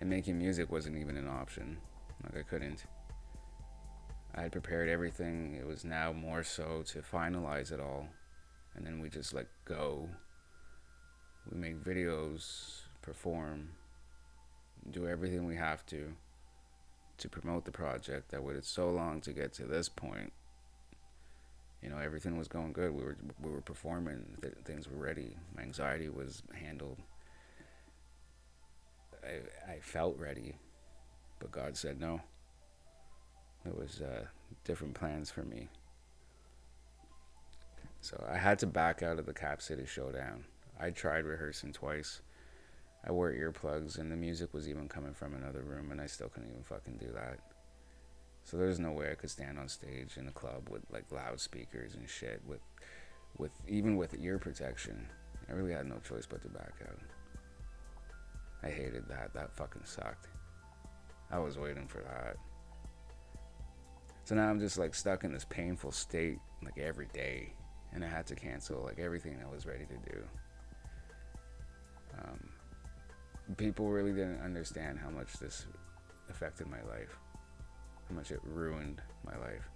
And 0.00 0.08
making 0.08 0.38
music 0.38 0.70
wasn't 0.70 0.96
even 0.96 1.16
an 1.16 1.28
option. 1.28 1.78
Like 2.24 2.44
I 2.44 2.48
couldn't. 2.48 2.84
I 4.34 4.42
had 4.42 4.52
prepared 4.52 4.88
everything. 4.88 5.56
It 5.60 5.66
was 5.66 5.84
now 5.84 6.12
more 6.12 6.42
so 6.42 6.82
to 6.86 7.00
finalize 7.00 7.72
it 7.72 7.80
all. 7.80 8.08
And 8.76 8.86
then 8.86 9.00
we 9.00 9.08
just 9.08 9.34
let 9.34 9.46
go. 9.64 10.08
We 11.50 11.58
make 11.58 11.82
videos, 11.82 12.82
perform, 13.02 13.70
do 14.90 15.08
everything 15.08 15.46
we 15.46 15.56
have 15.56 15.84
to 15.86 16.14
to 17.20 17.28
promote 17.28 17.64
the 17.64 17.70
project 17.70 18.30
that 18.30 18.42
waited 18.42 18.64
so 18.64 18.90
long 18.90 19.20
to 19.22 19.32
get 19.32 19.52
to 19.54 19.64
this 19.64 19.88
point. 19.88 20.32
You 21.82 21.88
know, 21.88 21.98
everything 21.98 22.36
was 22.36 22.48
going 22.48 22.72
good. 22.72 22.94
We 22.94 23.02
were 23.02 23.16
we 23.40 23.50
were 23.50 23.62
performing. 23.62 24.36
Th- 24.42 24.54
things 24.64 24.88
were 24.88 25.02
ready. 25.02 25.36
My 25.56 25.62
anxiety 25.62 26.08
was 26.08 26.42
handled. 26.54 26.98
I 29.24 29.72
I 29.72 29.78
felt 29.80 30.18
ready. 30.18 30.56
But 31.38 31.52
God 31.52 31.76
said 31.76 32.00
no. 32.00 32.20
There 33.64 33.74
was 33.74 34.00
uh, 34.00 34.24
different 34.64 34.94
plans 34.94 35.30
for 35.30 35.42
me. 35.42 35.68
So 38.02 38.22
I 38.30 38.38
had 38.38 38.58
to 38.60 38.66
back 38.66 39.02
out 39.02 39.18
of 39.18 39.26
the 39.26 39.34
Cap 39.34 39.60
City 39.60 39.84
Showdown. 39.86 40.44
I 40.78 40.90
tried 40.90 41.24
rehearsing 41.24 41.72
twice. 41.72 42.22
I 43.06 43.12
wore 43.12 43.32
earplugs, 43.32 43.98
and 43.98 44.12
the 44.12 44.16
music 44.16 44.52
was 44.52 44.68
even 44.68 44.88
coming 44.88 45.14
from 45.14 45.34
another 45.34 45.62
room, 45.62 45.90
and 45.90 46.00
I 46.00 46.06
still 46.06 46.28
couldn't 46.28 46.50
even 46.50 46.62
fucking 46.62 46.98
do 46.98 47.12
that. 47.14 47.38
So 48.44 48.56
there's 48.56 48.78
no 48.78 48.92
way 48.92 49.10
I 49.10 49.14
could 49.14 49.30
stand 49.30 49.58
on 49.58 49.68
stage 49.68 50.16
in 50.16 50.28
a 50.28 50.32
club 50.32 50.68
with 50.70 50.82
like 50.90 51.10
loudspeakers 51.10 51.94
and 51.94 52.08
shit 52.08 52.40
with 52.46 52.60
with 53.38 53.52
even 53.68 53.96
with 53.96 54.16
ear 54.20 54.38
protection. 54.38 55.06
I 55.48 55.52
really 55.52 55.72
had 55.72 55.86
no 55.86 55.98
choice 56.06 56.26
but 56.26 56.42
to 56.42 56.48
back 56.48 56.74
out. 56.88 57.00
I 58.62 58.68
hated 58.68 59.08
that. 59.08 59.32
That 59.34 59.54
fucking 59.56 59.82
sucked. 59.84 60.28
I 61.30 61.38
was 61.38 61.58
waiting 61.58 61.86
for 61.86 62.02
that. 62.02 62.36
So 64.24 64.34
now 64.34 64.48
I'm 64.48 64.60
just 64.60 64.78
like 64.78 64.94
stuck 64.94 65.24
in 65.24 65.32
this 65.32 65.46
painful 65.48 65.92
state 65.92 66.38
like 66.62 66.78
every 66.78 67.06
day. 67.12 67.52
And 67.92 68.04
I 68.04 68.08
had 68.08 68.26
to 68.26 68.36
cancel 68.36 68.82
like 68.82 68.98
everything 68.98 69.38
I 69.44 69.52
was 69.52 69.66
ready 69.66 69.86
to 69.86 70.12
do. 70.12 70.22
Um, 72.18 72.49
people 73.56 73.88
really 73.88 74.12
didn't 74.12 74.40
understand 74.42 74.98
how 74.98 75.10
much 75.10 75.34
this 75.34 75.66
affected 76.28 76.68
my 76.68 76.82
life, 76.82 77.18
how 78.08 78.14
much 78.14 78.30
it 78.30 78.40
ruined 78.44 79.02
my 79.24 79.36
life. 79.38 79.68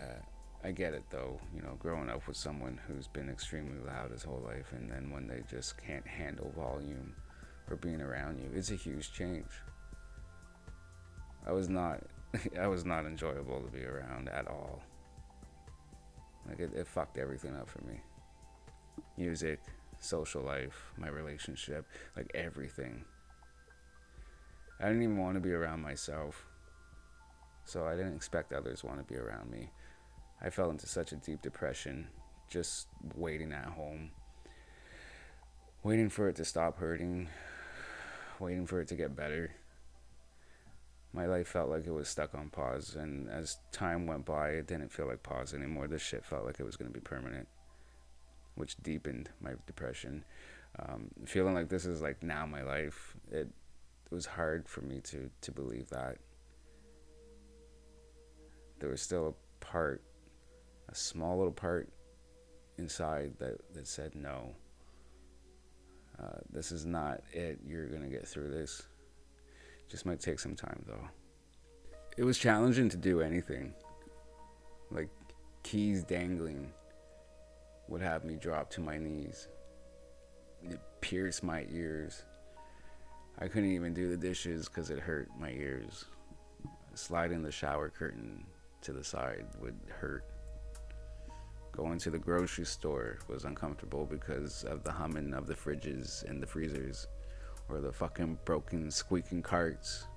Uh, 0.00 0.20
I 0.64 0.72
get 0.72 0.94
it 0.94 1.04
though, 1.10 1.40
you 1.54 1.62
know, 1.62 1.76
growing 1.78 2.08
up 2.08 2.26
with 2.26 2.36
someone 2.36 2.80
who's 2.86 3.06
been 3.06 3.28
extremely 3.28 3.78
loud 3.86 4.10
his 4.10 4.22
whole 4.22 4.42
life, 4.44 4.72
and 4.72 4.90
then 4.90 5.10
when 5.10 5.26
they 5.26 5.42
just 5.48 5.80
can't 5.80 6.06
handle 6.06 6.52
volume 6.56 7.14
or 7.70 7.76
being 7.76 8.00
around 8.00 8.38
you, 8.38 8.50
it's 8.54 8.70
a 8.70 8.76
huge 8.76 9.12
change. 9.12 9.50
I 11.46 11.52
was 11.52 11.68
not, 11.68 12.02
I 12.60 12.66
was 12.66 12.84
not 12.84 13.06
enjoyable 13.06 13.60
to 13.60 13.70
be 13.70 13.84
around 13.84 14.28
at 14.28 14.48
all. 14.48 14.82
Like 16.48 16.60
it, 16.60 16.72
it 16.74 16.86
fucked 16.86 17.18
everything 17.18 17.54
up 17.54 17.68
for 17.68 17.82
me. 17.82 18.00
Music, 19.16 19.60
social 20.00 20.42
life, 20.42 20.92
my 20.96 21.08
relationship, 21.08 21.86
like 22.16 22.30
everything. 22.34 23.04
I 24.80 24.86
didn't 24.86 25.02
even 25.02 25.18
want 25.18 25.34
to 25.34 25.40
be 25.40 25.52
around 25.52 25.82
myself. 25.82 26.46
So 27.64 27.86
I 27.86 27.96
didn't 27.96 28.16
expect 28.16 28.52
others 28.52 28.82
want 28.82 28.98
to 28.98 29.04
be 29.04 29.18
around 29.18 29.50
me. 29.50 29.70
I 30.40 30.50
fell 30.50 30.70
into 30.70 30.86
such 30.86 31.12
a 31.12 31.16
deep 31.16 31.42
depression 31.42 32.08
just 32.48 32.86
waiting 33.14 33.52
at 33.52 33.66
home, 33.66 34.10
waiting 35.82 36.08
for 36.08 36.28
it 36.28 36.36
to 36.36 36.44
stop 36.44 36.78
hurting, 36.78 37.28
waiting 38.38 38.66
for 38.66 38.80
it 38.80 38.88
to 38.88 38.94
get 38.94 39.16
better. 39.16 39.50
My 41.12 41.26
life 41.26 41.48
felt 41.48 41.70
like 41.70 41.86
it 41.86 41.92
was 41.92 42.08
stuck 42.08 42.34
on 42.34 42.50
pause, 42.50 42.94
and 42.94 43.28
as 43.28 43.58
time 43.72 44.06
went 44.06 44.24
by, 44.24 44.50
it 44.50 44.66
didn't 44.66 44.92
feel 44.92 45.06
like 45.06 45.22
pause 45.22 45.54
anymore. 45.54 45.88
This 45.88 46.02
shit 46.02 46.24
felt 46.24 46.44
like 46.44 46.60
it 46.60 46.64
was 46.64 46.76
going 46.76 46.90
to 46.90 46.98
be 46.98 47.02
permanent, 47.02 47.48
which 48.58 48.76
deepened 48.82 49.30
my 49.40 49.52
depression. 49.66 50.24
Um, 50.78 51.08
feeling 51.24 51.54
like 51.54 51.68
this 51.68 51.86
is 51.86 52.02
like 52.02 52.22
now 52.22 52.44
my 52.44 52.62
life, 52.62 53.16
it, 53.30 53.48
it 54.10 54.14
was 54.14 54.26
hard 54.26 54.68
for 54.68 54.80
me 54.82 55.00
to, 55.04 55.30
to 55.40 55.52
believe 55.52 55.88
that. 55.90 56.18
There 58.80 58.90
was 58.90 59.00
still 59.00 59.28
a 59.28 59.64
part 59.64 60.02
a 60.88 60.94
small 60.94 61.36
little 61.36 61.52
part 61.52 61.88
inside 62.78 63.34
that, 63.38 63.58
that 63.74 63.86
said 63.86 64.14
no. 64.14 64.54
Uh, 66.20 66.38
this 66.50 66.72
is 66.72 66.86
not 66.86 67.20
it. 67.32 67.58
You're 67.66 67.86
going 67.86 68.02
to 68.02 68.08
get 68.08 68.26
through 68.26 68.50
this. 68.50 68.82
Just 69.88 70.06
might 70.06 70.20
take 70.20 70.38
some 70.38 70.56
time 70.56 70.82
though. 70.86 71.08
It 72.16 72.24
was 72.24 72.38
challenging 72.38 72.88
to 72.88 72.96
do 72.96 73.20
anything. 73.20 73.74
Like 74.90 75.08
keys 75.62 76.02
dangling 76.02 76.72
would 77.88 78.02
have 78.02 78.24
me 78.24 78.36
drop 78.36 78.70
to 78.70 78.80
my 78.80 78.98
knees. 78.98 79.48
It 80.62 80.80
pierced 81.00 81.42
my 81.42 81.66
ears. 81.70 82.24
I 83.38 83.48
couldn't 83.48 83.72
even 83.72 83.94
do 83.94 84.08
the 84.08 84.16
dishes 84.16 84.68
because 84.68 84.90
it 84.90 84.98
hurt 84.98 85.28
my 85.38 85.50
ears. 85.50 86.04
Sliding 86.94 87.42
the 87.42 87.52
shower 87.52 87.88
curtain 87.88 88.44
to 88.82 88.92
the 88.92 89.04
side 89.04 89.46
would 89.60 89.78
hurt. 89.88 90.24
Going 91.72 91.98
to 92.00 92.10
the 92.10 92.18
grocery 92.18 92.64
store 92.64 93.18
was 93.28 93.44
uncomfortable 93.44 94.04
because 94.04 94.64
of 94.64 94.82
the 94.82 94.90
humming 94.90 95.32
of 95.32 95.46
the 95.46 95.54
fridges 95.54 96.28
and 96.28 96.42
the 96.42 96.46
freezers, 96.46 97.06
or 97.68 97.80
the 97.80 97.92
fucking 97.92 98.38
broken, 98.44 98.90
squeaking 98.90 99.42
carts. 99.42 100.08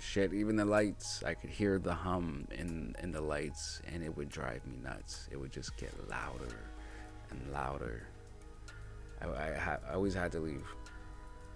Shit, 0.00 0.32
even 0.32 0.56
the 0.56 0.64
lights. 0.64 1.22
I 1.24 1.34
could 1.34 1.50
hear 1.50 1.78
the 1.78 1.94
hum 1.94 2.46
in, 2.50 2.94
in 3.02 3.10
the 3.10 3.20
lights, 3.20 3.80
and 3.92 4.02
it 4.02 4.16
would 4.16 4.28
drive 4.28 4.64
me 4.66 4.76
nuts. 4.82 5.28
It 5.30 5.36
would 5.36 5.52
just 5.52 5.76
get 5.76 5.92
louder 6.08 6.56
and 7.30 7.52
louder. 7.52 8.06
I, 9.20 9.26
I, 9.26 9.54
ha- 9.54 9.78
I 9.88 9.94
always 9.94 10.14
had 10.14 10.32
to 10.32 10.40
leave. 10.40 10.66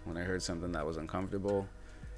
When 0.04 0.16
I 0.16 0.23
heard 0.23 0.42
something 0.42 0.73
that 0.73 0.87
was 0.87 0.96
uncomfortable, 0.96 1.68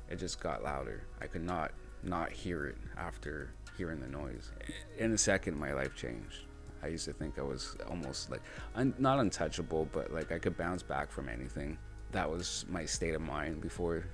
it 0.09 0.17
just 0.17 0.41
got 0.41 0.63
louder. 0.63 1.03
I 1.21 1.27
could 1.27 1.43
not 1.45 1.73
not 2.03 2.31
hear 2.31 2.67
it 2.67 2.77
after 2.97 3.51
hearing 3.77 4.01
the 4.01 4.09
noise. 4.09 4.53
In 4.99 5.13
a 5.13 5.19
second, 5.19 5.59
my 5.59 5.73
life 5.73 5.97
changed. 5.97 6.45
I 6.83 6.89
used 6.89 7.07
to 7.07 7.13
think 7.13 7.39
I 7.39 7.43
was 7.43 7.77
almost 7.89 8.31
like 8.31 8.43
un- 8.77 8.95
not 8.99 9.19
untouchable, 9.19 9.89
but 9.93 10.13
like 10.13 10.31
I 10.31 10.39
could 10.39 10.57
bounce 10.57 10.83
back 10.83 11.11
from 11.11 11.29
anything. 11.29 11.77
That 12.13 12.31
was 12.31 12.65
my 12.69 12.87
state 12.87 13.15
of 13.15 13.21
mind 13.21 13.61
before, 13.61 14.05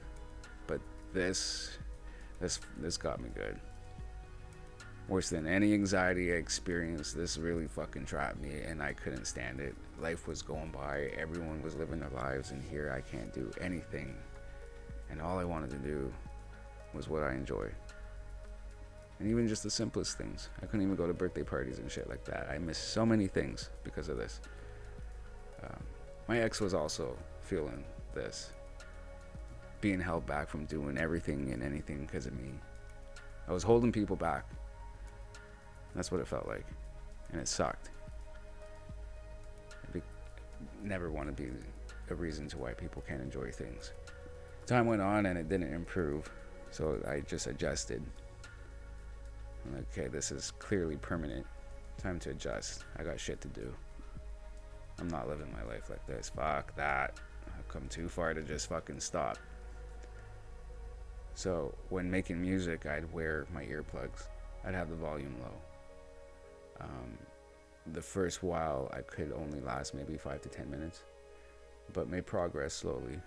this, 1.15 1.79
this, 2.41 2.61
this 2.79 2.97
got 2.99 3.21
me 3.21 3.31
good. 3.35 3.59
Worse 5.09 5.31
than 5.31 5.47
any 5.47 5.73
anxiety 5.73 6.33
I 6.33 6.37
experienced, 6.37 7.17
this 7.17 7.39
really 7.39 7.67
fucking 7.67 8.07
trapped 8.07 8.41
me, 8.41 8.61
and 8.61 8.83
I 8.83 8.93
couldn't 8.93 9.27
stand 9.27 9.61
it. 9.61 9.75
Life 10.01 10.27
was 10.27 10.43
going 10.43 10.71
by, 10.71 11.11
everyone 11.17 11.63
was 11.63 11.75
living 11.75 12.01
their 12.01 12.11
lives, 12.11 12.51
and 12.51 12.63
here 12.63 12.93
I 12.95 13.01
can't 13.01 13.33
do 13.33 13.51
anything. 13.61 14.15
And 15.11 15.21
all 15.23 15.39
I 15.39 15.45
wanted 15.45 15.71
to 15.71 15.79
do 15.79 16.13
was 16.93 17.09
what 17.09 17.23
I 17.23 17.33
enjoy 17.33 17.71
and 19.19 19.31
even 19.31 19.47
just 19.47 19.63
the 19.63 19.71
simplest 19.71 20.19
things. 20.19 20.51
I 20.63 20.67
couldn't 20.67 20.83
even 20.83 20.97
go 20.97 21.07
to 21.07 21.15
birthday 21.15 21.43
parties 21.43 21.79
and 21.79 21.91
shit 21.91 22.09
like 22.09 22.25
that. 22.25 22.49
I 22.51 22.59
missed 22.59 22.93
so 22.93 23.07
many 23.07 23.27
things 23.27 23.71
because 23.83 24.09
of 24.09 24.17
this. 24.17 24.41
Um, 25.63 25.83
my 26.29 26.41
ex 26.41 26.61
was 26.61 26.75
also 26.75 27.17
feeling 27.41 27.85
this, 28.15 28.53
being 29.85 30.01
held 30.01 30.25
back 30.25 30.49
from 30.49 30.65
doing 30.65 30.97
everything 30.97 31.53
and 31.53 31.63
anything 31.63 32.07
because 32.07 32.25
of 32.25 32.33
me. 32.33 32.55
I 33.47 33.53
was 33.53 33.63
holding 33.63 33.93
people 33.93 34.17
back. 34.17 34.49
That's 35.95 36.11
what 36.11 36.23
it 36.23 36.27
felt 36.27 36.49
like, 36.49 36.65
and 37.31 37.39
it 37.39 37.47
sucked. 37.47 37.91
I 39.71 39.93
be- 39.93 40.01
never 40.83 41.11
want 41.11 41.27
to 41.29 41.35
be 41.35 41.51
a 42.09 42.15
reason 42.15 42.49
to 42.49 42.57
why 42.57 42.73
people 42.73 43.05
can't 43.07 43.21
enjoy 43.21 43.51
things. 43.51 43.93
Time 44.65 44.87
went 44.87 45.03
on 45.03 45.27
and 45.27 45.39
it 45.39 45.51
didn't 45.51 45.75
improve, 45.75 46.33
so 46.71 46.99
I 47.07 47.21
just 47.21 47.47
adjusted 47.47 48.03
okay, 49.93 50.09
this 50.09 50.33
is 50.33 50.51
clearly 50.53 50.97
permanent. 50.97 51.45
Time 51.99 52.19
to 52.21 52.31
adjust. 52.31 52.85
I 52.97 53.03
got 53.03 53.21
shit 53.21 53.43
to 53.43 53.49
do. 53.49 53.75
I'm 54.99 55.09
not 55.09 55.29
living 55.29 55.53
my 55.53 55.63
life 55.71 55.91
like 55.91 56.07
this. 56.07 56.33
Fuck 56.35 56.75
that. 56.77 57.21
I've 57.47 57.69
come 57.69 57.87
too 57.89 58.09
far 58.09 58.33
to 58.33 58.41
just 58.41 58.71
fucking 58.71 59.01
stop. 59.01 59.37
So 61.35 61.75
when 61.89 62.11
making 62.11 62.41
music, 62.41 62.87
I'd 62.87 63.13
wear 63.13 63.47
my 63.53 63.65
earplugs. 63.65 64.29
I'd 64.65 64.75
have 64.75 64.89
the 64.89 64.97
volume 64.97 65.35
low. 65.43 65.55
Um, 66.81 67.19
the 67.93 68.01
first 68.01 68.43
while, 68.43 68.91
I 68.95 69.01
could 69.01 69.33
only 69.33 69.61
last 69.61 69.95
maybe 69.95 70.17
five 70.17 70.41
to 70.43 70.49
ten 70.49 70.71
minutes, 70.71 71.03
but 71.93 72.09
made 72.09 72.25
progress 72.25 72.73
slowly. 72.73 73.19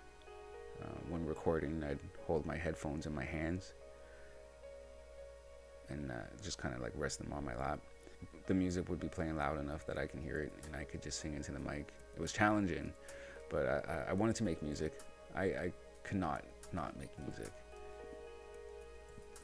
Uh, 0.82 0.86
when 1.08 1.26
recording, 1.26 1.82
I'd 1.84 1.98
hold 2.26 2.46
my 2.46 2.56
headphones 2.56 3.06
in 3.06 3.14
my 3.14 3.24
hands 3.24 3.72
and 5.88 6.10
uh, 6.10 6.14
just 6.42 6.58
kind 6.58 6.74
of 6.74 6.80
like 6.80 6.92
rest 6.96 7.18
them 7.18 7.32
on 7.32 7.44
my 7.44 7.56
lap. 7.56 7.80
The 8.46 8.54
music 8.54 8.88
would 8.88 9.00
be 9.00 9.08
playing 9.08 9.36
loud 9.36 9.60
enough 9.60 9.86
that 9.86 9.98
I 9.98 10.06
can 10.06 10.20
hear 10.20 10.40
it, 10.40 10.52
and 10.66 10.74
I 10.74 10.84
could 10.84 11.02
just 11.02 11.20
sing 11.20 11.34
into 11.34 11.52
the 11.52 11.58
mic. 11.58 11.88
It 12.16 12.20
was 12.20 12.32
challenging, 12.32 12.92
but 13.48 13.84
I, 13.88 14.06
I 14.10 14.12
wanted 14.12 14.36
to 14.36 14.44
make 14.44 14.62
music. 14.62 15.00
I, 15.36 15.44
I 15.44 15.72
could 16.04 16.16
not 16.16 16.44
not 16.72 16.98
make 16.98 17.10
music. 17.18 17.52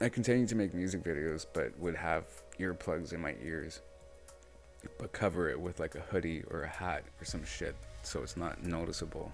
I 0.01 0.09
continued 0.09 0.49
to 0.49 0.57
make 0.57 0.75
music 0.75 1.03
videos, 1.03 1.47
but 1.53 1.79
would 1.79 1.95
have 1.95 2.25
earplugs 2.59 3.13
in 3.13 3.21
my 3.21 3.35
ears, 3.43 3.81
but 4.99 5.13
cover 5.13 5.49
it 5.49 5.59
with 5.59 5.81
like 5.81 5.95
a 5.95 6.01
hoodie 6.01 6.43
or 6.51 6.63
a 6.63 6.69
hat 6.69 7.05
or 7.21 7.25
some 7.25 7.45
shit 7.45 7.77
so 8.07 8.23
it's 8.23 8.37
not 8.37 8.63
noticeable. 8.63 9.33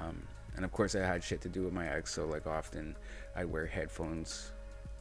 Um, 0.00 0.22
and 0.56 0.64
of 0.64 0.72
course, 0.72 0.94
I 0.94 1.00
had 1.00 1.22
shit 1.22 1.40
to 1.42 1.48
do 1.48 1.62
with 1.62 1.72
my 1.72 1.88
ex, 1.88 2.12
so 2.12 2.26
like 2.26 2.46
often 2.46 2.96
I'd 3.36 3.46
wear 3.46 3.66
headphones 3.66 4.52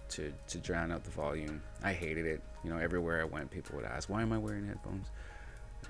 to 0.10 0.32
to 0.48 0.58
drown 0.60 0.92
out 0.92 1.04
the 1.04 1.12
volume. 1.12 1.62
I 1.84 1.94
hated 1.94 2.25
it. 2.25 2.42
You 2.63 2.70
know, 2.70 2.78
everywhere 2.78 3.22
I 3.22 3.25
went, 3.25 3.50
people 3.50 3.75
would 3.75 3.86
ask, 3.86 4.10
"Why 4.10 4.22
am 4.22 4.32
I 4.32 4.38
wearing 4.38 4.68
headphones?" 4.68 5.08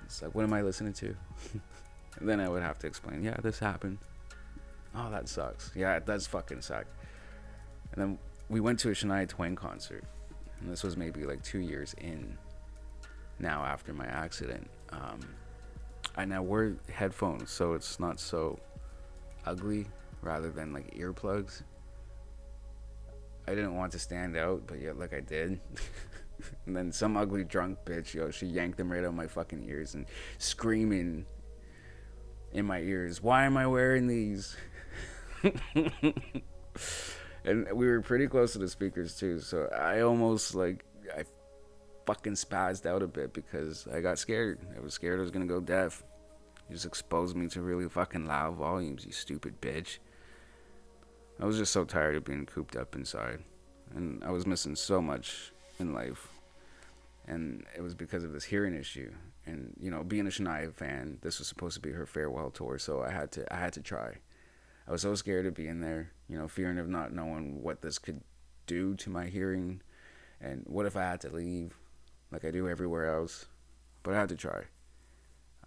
It's 0.06 0.22
like, 0.22 0.34
"What 0.34 0.44
am 0.44 0.54
I 0.54 0.62
listening 0.62 0.94
to?" 0.94 1.16
and 2.20 2.30
then 2.30 2.40
I 2.40 2.50
would 2.50 2.62
have 2.62 2.80
to 2.80 2.88
explain, 2.88 3.24
"Yeah, 3.24 3.38
this 3.42 3.60
happened." 3.60 3.98
Oh, 4.96 5.12
that 5.12 5.28
sucks. 5.28 5.72
Yeah, 5.76 5.96
it 5.98 6.06
does 6.06 6.26
fucking 6.26 6.62
suck. 6.62 6.86
And 7.92 8.02
then 8.02 8.20
we 8.50 8.60
went 8.60 8.80
to 8.80 8.90
a 8.90 8.94
Shania 8.94 9.28
Twain 9.28 9.56
concert, 9.56 10.04
and 10.60 10.72
this 10.72 10.84
was 10.84 10.98
maybe 10.98 11.26
like 11.26 11.42
two 11.44 11.60
years 11.60 11.96
in. 12.00 12.38
Now 13.42 13.64
after 13.64 13.94
my 13.94 14.06
accident, 14.06 14.70
um, 14.92 15.20
I 16.18 16.26
now 16.26 16.42
wear 16.42 16.76
headphones, 16.92 17.52
so 17.52 17.74
it's 17.74 18.00
not 18.00 18.20
so 18.20 18.60
ugly 19.46 19.88
rather 20.22 20.50
than 20.50 20.74
like 20.74 20.94
earplugs. 20.96 21.62
I 23.48 23.56
didn't 23.56 23.76
want 23.76 23.94
to 23.94 24.00
stand 24.00 24.36
out, 24.36 24.64
but 24.68 24.82
yet 24.82 25.00
like 25.00 25.14
I 25.14 25.22
did. 25.22 25.60
and 26.66 26.76
then 26.76 26.92
some 26.92 27.16
ugly 27.16 27.44
drunk 27.44 27.80
bitch, 27.86 28.14
yo, 28.14 28.32
she 28.32 28.46
yanked 28.46 28.78
them 28.78 28.92
right 28.92 29.00
out 29.00 29.10
of 29.10 29.14
my 29.14 29.28
fucking 29.28 29.64
ears 29.68 29.94
and 29.94 30.06
screaming 30.38 31.26
in 32.52 32.66
my 32.66 32.80
ears, 32.80 33.22
"Why 33.22 33.46
am 33.46 33.56
I 33.56 33.68
wearing 33.68 34.08
these?" 34.08 34.58
and 37.46 37.68
we 37.74 37.88
were 37.88 38.02
pretty 38.02 38.28
close 38.28 38.54
to 38.54 38.60
the 38.60 38.68
speakers 38.68 39.16
too, 39.16 39.40
so 39.40 39.68
I 39.68 40.02
almost 40.02 40.56
like 40.56 40.86
I 41.16 41.24
fucking 42.06 42.34
spazzed 42.34 42.86
out 42.86 43.04
a 43.04 43.08
bit 43.08 43.34
because 43.34 43.88
I 43.88 44.02
got 44.02 44.20
scared. 44.20 44.60
I 44.76 44.80
was 44.80 44.94
scared 44.94 45.20
I 45.20 45.22
was 45.22 45.32
gonna 45.32 45.46
go 45.46 45.60
deaf. 45.60 46.04
You 46.68 46.76
just 46.76 46.86
exposed 46.86 47.36
me 47.36 47.48
to 47.50 47.62
really 47.62 47.90
fucking 47.90 48.26
loud 48.26 48.56
volumes, 48.56 49.06
you 49.06 49.12
stupid 49.12 49.60
bitch. 49.62 50.00
I 51.42 51.46
was 51.46 51.58
just 51.58 51.72
so 51.72 51.86
tired 51.86 52.16
of 52.16 52.26
being 52.26 52.46
cooped 52.46 52.76
up 52.76 52.96
inside. 52.96 53.40
And 53.96 54.24
I 54.24 54.32
was 54.32 54.46
missing 54.46 54.76
so 54.76 55.02
much 55.02 55.52
in 55.80 55.94
life. 55.94 56.28
And 57.28 57.66
it 57.76 57.82
was 57.82 57.96
because 57.96 58.24
of 58.24 58.34
this 58.34 58.44
hearing 58.44 58.76
issue. 58.76 59.12
And, 59.46 59.74
you 59.80 59.90
know, 59.90 60.04
being 60.04 60.28
a 60.28 60.30
Shania 60.30 60.74
fan, 60.74 61.18
this 61.22 61.40
was 61.40 61.48
supposed 61.48 61.76
to 61.76 61.82
be 61.82 61.92
her 61.92 62.06
farewell 62.06 62.52
tour, 62.52 62.78
so 62.78 63.02
I 63.02 63.12
had 63.12 63.32
to 63.34 63.52
I 63.54 63.58
had 63.58 63.74
to 63.74 63.82
try. 63.82 64.18
I 64.88 64.92
was 64.92 65.02
so 65.02 65.16
scared 65.16 65.46
of 65.46 65.54
being 65.54 65.82
there, 65.82 66.12
you 66.30 66.38
know, 66.38 66.48
fearing 66.48 66.78
of 66.78 66.88
not 66.88 67.14
knowing 67.14 67.62
what 67.64 67.82
this 67.82 67.98
could 67.98 68.22
do 68.68 68.96
to 68.96 69.10
my 69.10 69.26
hearing 69.26 69.82
and 70.40 70.64
what 70.68 70.86
if 70.86 70.96
I 70.96 71.02
had 71.02 71.22
to 71.22 71.30
leave 71.30 71.76
like 72.32 72.46
I 72.46 72.52
do 72.52 72.70
everywhere 72.70 73.14
else. 73.14 73.48
But 74.04 74.14
I 74.14 74.20
had 74.20 74.30
to 74.30 74.36
try. 74.36 74.64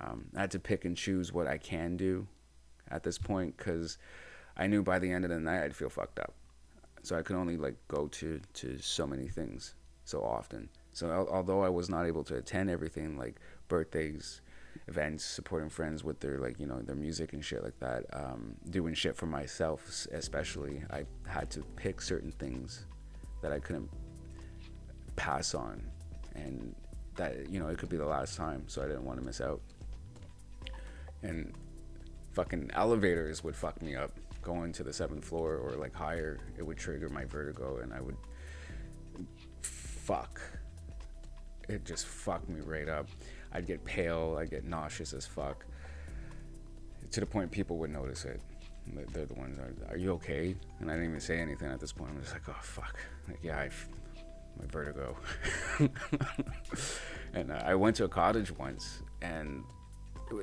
Um, 0.01 0.27
I 0.37 0.43
had 0.43 0.51
to 0.53 0.59
pick 0.59 0.85
and 0.85 0.97
choose 0.97 1.33
what 1.33 1.47
I 1.47 1.59
can 1.59 1.97
do 1.97 2.27
at 2.89 3.03
this 3.03 3.19
point 3.19 3.57
because 3.57 3.99
I 4.57 4.67
knew 4.67 4.83
by 4.83 4.99
the 4.99 5.11
end 5.11 5.25
of 5.25 5.31
the 5.31 5.39
night 5.39 5.63
I'd 5.63 5.77
feel 5.77 5.91
fucked 5.91 6.19
up. 6.19 6.35
So 7.03 7.17
I 7.17 7.23
could 7.23 7.37
only 7.37 7.57
like 7.57 7.77
go 7.89 8.07
to 8.09 8.41
to 8.55 8.79
so 8.79 9.07
many 9.07 9.29
things 9.29 9.75
so 10.05 10.23
often. 10.23 10.69
So 10.93 11.11
al- 11.11 11.29
although 11.29 11.63
I 11.63 11.69
was 11.69 11.89
not 11.89 12.07
able 12.07 12.25
to 12.25 12.37
attend 12.37 12.71
everything 12.71 13.19
like 13.19 13.41
birthdays, 13.69 14.41
events, 14.89 15.25
supporting 15.25 15.69
friends 15.69 16.05
with 16.05 16.21
their 16.21 16.39
like 16.39 16.59
you 16.59 16.67
know 16.67 16.81
their 16.83 16.97
music 16.97 17.33
and 17.33 17.45
shit 17.45 17.63
like 17.63 17.79
that, 17.81 18.05
um, 18.13 18.55
doing 18.71 18.95
shit 18.95 19.17
for 19.17 19.27
myself 19.27 20.07
especially, 20.13 20.83
I 20.91 21.05
had 21.27 21.51
to 21.51 21.63
pick 21.77 22.01
certain 22.01 22.33
things 22.33 22.87
that 23.43 23.53
I 23.53 23.59
couldn't 23.59 23.91
pass 25.17 25.55
on, 25.55 25.83
and 26.35 26.75
that 27.17 27.49
you 27.51 27.61
know 27.61 27.69
it 27.69 27.79
could 27.79 27.89
be 27.89 27.97
the 27.97 28.07
last 28.07 28.37
time, 28.37 28.65
so 28.67 28.83
I 28.83 28.87
didn't 28.87 29.05
want 29.05 29.19
to 29.19 29.25
miss 29.25 29.41
out. 29.41 29.61
And 31.23 31.53
fucking 32.33 32.71
elevators 32.75 33.45
would 33.45 33.55
fuck 33.55 33.81
me 33.83 33.95
up 33.95 34.13
going 34.43 34.73
to 34.73 34.83
the 34.83 34.93
seventh 34.93 35.25
floor 35.25 35.57
or 35.57 35.73
like 35.77 35.95
higher, 35.95 36.39
it 36.59 36.63
would 36.67 36.77
trigger 36.77 37.09
my 37.09 37.25
vertigo 37.25 37.79
and 37.79 37.95
I 37.95 38.01
would 38.01 38.17
fuck. 39.63 40.41
It 41.69 41.85
just 41.85 42.07
fucked 42.07 42.49
me 42.49 42.61
right 42.61 42.89
up. 42.89 43.09
I'd 43.55 43.67
get 43.67 43.85
pale, 43.85 44.37
I'd 44.39 44.51
get 44.51 44.65
nauseous 44.65 45.13
as 45.13 45.27
fuck. 45.27 45.65
To 47.11 47.21
the 47.21 47.27
point 47.27 47.51
people 47.51 47.77
would 47.79 47.91
notice 47.91 48.25
it. 48.25 48.41
They're 49.13 49.27
the 49.27 49.35
ones, 49.35 49.59
are, 49.59 49.93
are 49.93 49.97
you 49.97 50.13
okay? 50.13 50.57
And 50.81 50.91
I 50.91 50.95
didn't 50.95 51.11
even 51.11 51.21
say 51.21 51.39
anything 51.39 51.71
at 51.71 51.79
this 51.79 51.93
point. 51.93 52.11
I'm 52.11 52.21
just 52.21 52.33
like, 52.33 52.49
oh 52.49 52.57
fuck. 52.61 52.99
Like, 53.29 53.39
yeah, 53.43 53.59
I, 53.59 53.71
my 54.59 54.67
vertigo. 54.67 55.17
and 57.35 57.53
uh, 57.53 57.63
I 57.65 57.75
went 57.75 57.97
to 57.97 58.05
a 58.05 58.09
cottage 58.09 58.51
once, 58.57 59.03
and 59.21 59.63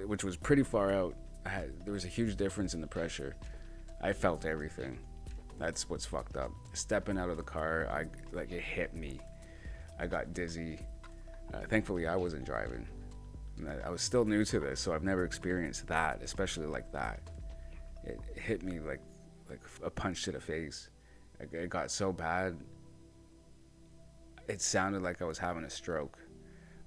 which 0.05 0.23
was 0.23 0.37
pretty 0.37 0.63
far 0.63 0.91
out. 0.91 1.15
Had, 1.45 1.85
there 1.85 1.93
was 1.93 2.05
a 2.05 2.09
huge 2.09 2.35
difference 2.35 2.73
in 2.73 2.81
the 2.81 2.87
pressure. 2.87 3.35
I 4.01 4.13
felt 4.13 4.45
everything. 4.45 4.99
That's 5.57 5.89
what's 5.89 6.05
fucked 6.05 6.37
up. 6.37 6.51
Stepping 6.73 7.17
out 7.17 7.29
of 7.29 7.37
the 7.37 7.43
car, 7.43 7.89
I 7.91 8.05
like 8.35 8.51
it 8.51 8.61
hit 8.61 8.93
me. 8.93 9.19
I 9.99 10.07
got 10.07 10.33
dizzy. 10.33 10.79
Uh, 11.53 11.61
thankfully, 11.67 12.07
I 12.07 12.15
wasn't 12.15 12.45
driving. 12.45 12.87
I, 13.67 13.89
was 13.89 14.01
still 14.01 14.25
new 14.25 14.45
to 14.45 14.59
this, 14.59 14.79
so 14.79 14.93
I've 14.93 15.03
never 15.03 15.23
experienced 15.25 15.87
that, 15.87 16.21
especially 16.23 16.65
like 16.67 16.91
that. 16.91 17.19
It 18.03 18.19
hit 18.35 18.63
me 18.63 18.79
like 18.79 19.01
like 19.49 19.61
a 19.83 19.89
punch 19.89 20.23
to 20.23 20.31
the 20.31 20.39
face. 20.39 20.89
It, 21.39 21.69
got 21.69 21.89
so 21.91 22.11
bad. 22.11 22.57
It 24.47 24.61
sounded 24.61 25.01
like 25.01 25.21
I 25.21 25.25
was 25.25 25.37
having 25.37 25.63
a 25.63 25.69
stroke. 25.69 26.17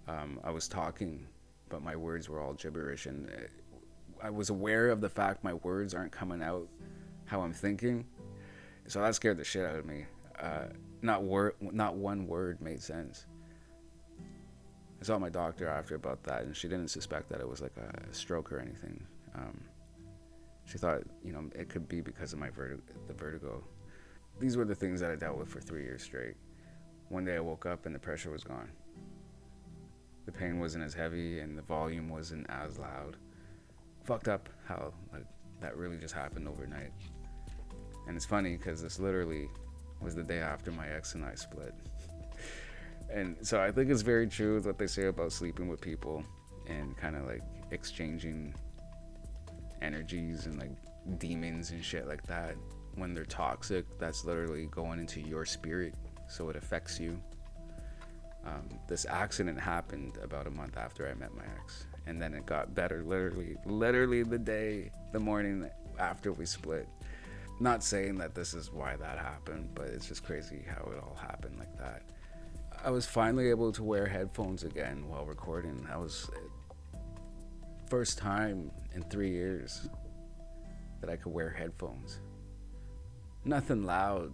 Um, 0.09 0.39
I 0.45 0.51
was 0.51 0.69
talking, 0.69 1.27
but 1.69 1.83
my 1.83 1.97
words 1.97 2.29
were 2.29 2.41
all 2.41 2.55
gibberish, 2.55 3.07
and 3.07 3.29
it, 3.31 3.51
I 4.23 4.31
was 4.31 4.51
aware 4.51 4.91
of 4.91 5.01
the 5.01 5.09
fact 5.09 5.43
my 5.43 5.55
words 5.55 5.95
aren't 5.95 6.13
coming 6.13 6.43
out 6.43 6.69
how 7.25 7.41
I'm 7.41 7.53
thinking. 7.53 8.05
So 8.87 9.01
that 9.01 9.15
scared 9.15 9.39
the 9.39 9.45
shit 9.45 9.65
out 9.65 9.77
of 9.77 9.87
me. 9.87 10.05
Uh, 10.41 10.65
not 11.03 11.23
word, 11.23 11.55
not 11.61 11.95
one 11.95 12.27
word 12.27 12.61
made 12.61 12.83
sense. 12.83 13.27
I 15.03 15.05
saw 15.05 15.19
my 15.19 15.31
doctor 15.31 15.67
after 15.67 15.97
about 15.97 16.23
that, 16.23 16.43
and 16.43 16.57
she 16.57 16.69
didn't 16.69 16.87
suspect 16.87 17.29
that 17.31 17.41
it 17.41 17.49
was 17.49 17.61
like 17.61 17.77
a 17.77 18.15
stroke 18.15 18.53
or 18.53 18.61
anything. 18.61 19.05
Um, 19.35 19.61
she 20.65 20.79
thought, 20.79 21.03
you 21.25 21.33
know, 21.33 21.51
it 21.57 21.69
could 21.69 21.89
be 21.89 22.01
because 22.01 22.33
of 22.33 22.39
my 22.39 22.51
vertigo, 22.51 22.81
the 23.09 23.13
vertigo. 23.13 23.65
These 24.39 24.57
were 24.57 24.65
the 24.65 24.77
things 24.77 25.01
that 25.01 25.11
I 25.11 25.17
dealt 25.17 25.39
with 25.39 25.49
for 25.49 25.61
three 25.61 25.83
years 25.83 26.05
straight. 26.05 26.37
One 27.09 27.25
day 27.25 27.35
I 27.35 27.41
woke 27.41 27.67
up 27.67 27.85
and 27.85 27.93
the 27.93 27.99
pressure 27.99 28.31
was 28.31 28.45
gone. 28.45 28.71
The 30.25 30.31
pain 30.31 30.61
wasn't 30.61 30.85
as 30.85 30.95
heavy 30.95 31.41
and 31.41 31.59
the 31.59 31.63
volume 31.63 32.09
wasn't 32.09 32.47
as 32.49 32.79
loud. 32.79 33.17
Fucked 34.05 34.29
up 34.29 34.49
how 34.69 34.93
like 35.13 35.27
that 35.61 35.77
really 35.77 35.97
just 35.97 36.15
happened 36.15 36.47
overnight. 36.47 36.93
And 38.07 38.17
it's 38.17 38.25
funny 38.25 38.57
because 38.57 38.81
this 38.81 39.01
literally 39.01 39.49
was 40.01 40.15
the 40.15 40.23
day 40.23 40.39
after 40.39 40.71
my 40.71 40.87
ex 40.87 41.17
and 41.17 41.25
I 41.25 41.35
split. 41.35 41.75
And 43.13 43.37
so 43.47 43.61
I 43.61 43.71
think 43.71 43.91
it's 43.91 44.03
very 44.03 44.27
true 44.27 44.61
what 44.61 44.79
they 44.79 44.87
say 44.87 45.07
about 45.07 45.33
sleeping 45.33 45.69
with 45.69 45.81
people 45.81 46.25
and 46.67 46.97
kind 46.97 47.17
of 47.17 47.27
like 47.27 47.43
exchanging 47.71 48.55
energies 49.81 50.47
and 50.47 50.59
like 50.59 50.71
demons 51.19 51.71
and 51.71 51.85
shit 51.85 52.07
like 52.07 52.23
that. 52.27 52.57
When 52.95 53.15
they're 53.15 53.25
toxic, 53.25 53.87
that's 53.99 54.25
literally 54.25 54.67
going 54.67 55.01
into 55.01 55.21
your 55.21 55.45
spirit, 55.47 55.95
so 56.29 56.51
it 56.51 56.57
affects 56.57 57.01
you. 57.01 57.21
Um, 58.45 58.69
this 58.89 59.07
accident 59.07 59.59
happened 59.59 60.19
about 60.23 60.47
a 60.47 60.51
month 60.51 60.77
after 60.77 61.09
I 61.09 61.15
met 61.15 61.35
my 61.35 61.45
ex, 61.61 61.87
and 62.07 62.21
then 62.21 62.35
it 62.35 62.45
got 62.45 62.75
better 62.75 63.03
literally, 63.03 63.57
literally 63.65 64.25
the 64.25 64.39
day, 64.39 64.91
the 65.13 65.21
morning 65.21 65.71
after 65.99 66.33
we 66.33 66.45
split 66.45 66.89
not 67.63 67.85
saying 67.85 68.17
that 68.17 68.35
this 68.35 68.55
is 68.55 68.73
why 68.73 68.97
that 68.97 69.19
happened, 69.19 69.71
but 69.75 69.87
it's 69.87 70.09
just 70.09 70.25
crazy 70.25 70.65
how 70.67 70.91
it 70.91 70.99
all 70.99 71.17
happened 71.21 71.57
like 71.59 71.77
that. 71.79 72.03
I 72.85 72.91
was 72.91 73.07
finally 73.07 73.49
able 73.51 73.71
to 73.73 73.83
wear 73.85 74.07
headphones 74.07 74.65
again 74.65 75.09
while 75.09 75.25
recording. 75.25 75.87
That 75.89 76.01
was 76.01 76.29
first 77.89 78.19
time 78.19 78.73
in 78.93 79.05
three 79.05 79.31
years 79.31 79.89
that 81.01 81.09
I 81.09 81.15
could 81.15 81.33
wear 81.33 81.49
headphones. 81.49 82.19
Nothing 83.45 83.85
loud, 83.85 84.33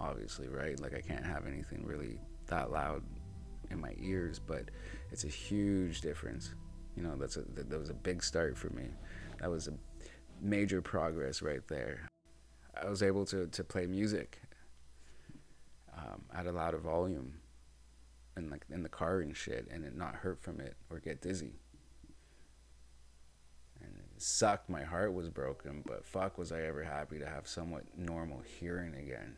obviously, 0.00 0.48
right? 0.48 0.80
Like 0.80 0.94
I 0.94 1.02
can't 1.02 1.24
have 1.24 1.46
anything 1.46 1.84
really 1.84 2.18
that 2.46 2.70
loud 2.70 3.02
in 3.70 3.78
my 3.78 3.94
ears, 3.98 4.38
but 4.38 4.70
it's 5.12 5.24
a 5.24 5.28
huge 5.28 6.00
difference. 6.00 6.54
You 6.96 7.02
know, 7.02 7.14
that's 7.14 7.36
a 7.36 7.42
that 7.42 7.78
was 7.78 7.90
a 7.90 7.94
big 7.94 8.22
start 8.22 8.56
for 8.56 8.70
me. 8.70 8.84
That 9.40 9.50
was 9.50 9.68
a 9.68 9.74
major 10.40 10.80
progress 10.80 11.42
right 11.42 11.66
there. 11.68 12.08
I 12.82 12.88
was 12.88 13.02
able 13.02 13.26
to, 13.26 13.46
to 13.48 13.64
play 13.64 13.86
music 13.86 14.40
um, 15.96 16.22
at 16.32 16.46
a 16.46 16.52
louder 16.52 16.78
volume 16.78 17.34
and 18.36 18.50
like 18.50 18.64
in 18.70 18.82
the 18.82 18.88
car 18.88 19.20
and 19.20 19.36
shit 19.36 19.68
and 19.70 19.84
it 19.84 19.96
not 19.96 20.14
hurt 20.16 20.42
from 20.42 20.60
it 20.60 20.74
or 20.90 20.98
get 20.98 21.20
dizzy. 21.20 21.52
And 23.80 23.92
it 23.96 24.22
sucked. 24.22 24.70
My 24.70 24.82
heart 24.82 25.12
was 25.12 25.28
broken, 25.28 25.82
but 25.86 26.06
fuck 26.06 26.38
was 26.38 26.52
I 26.52 26.62
ever 26.62 26.82
happy 26.82 27.18
to 27.18 27.26
have 27.26 27.46
somewhat 27.46 27.84
normal 27.96 28.42
hearing 28.58 28.94
again. 28.94 29.36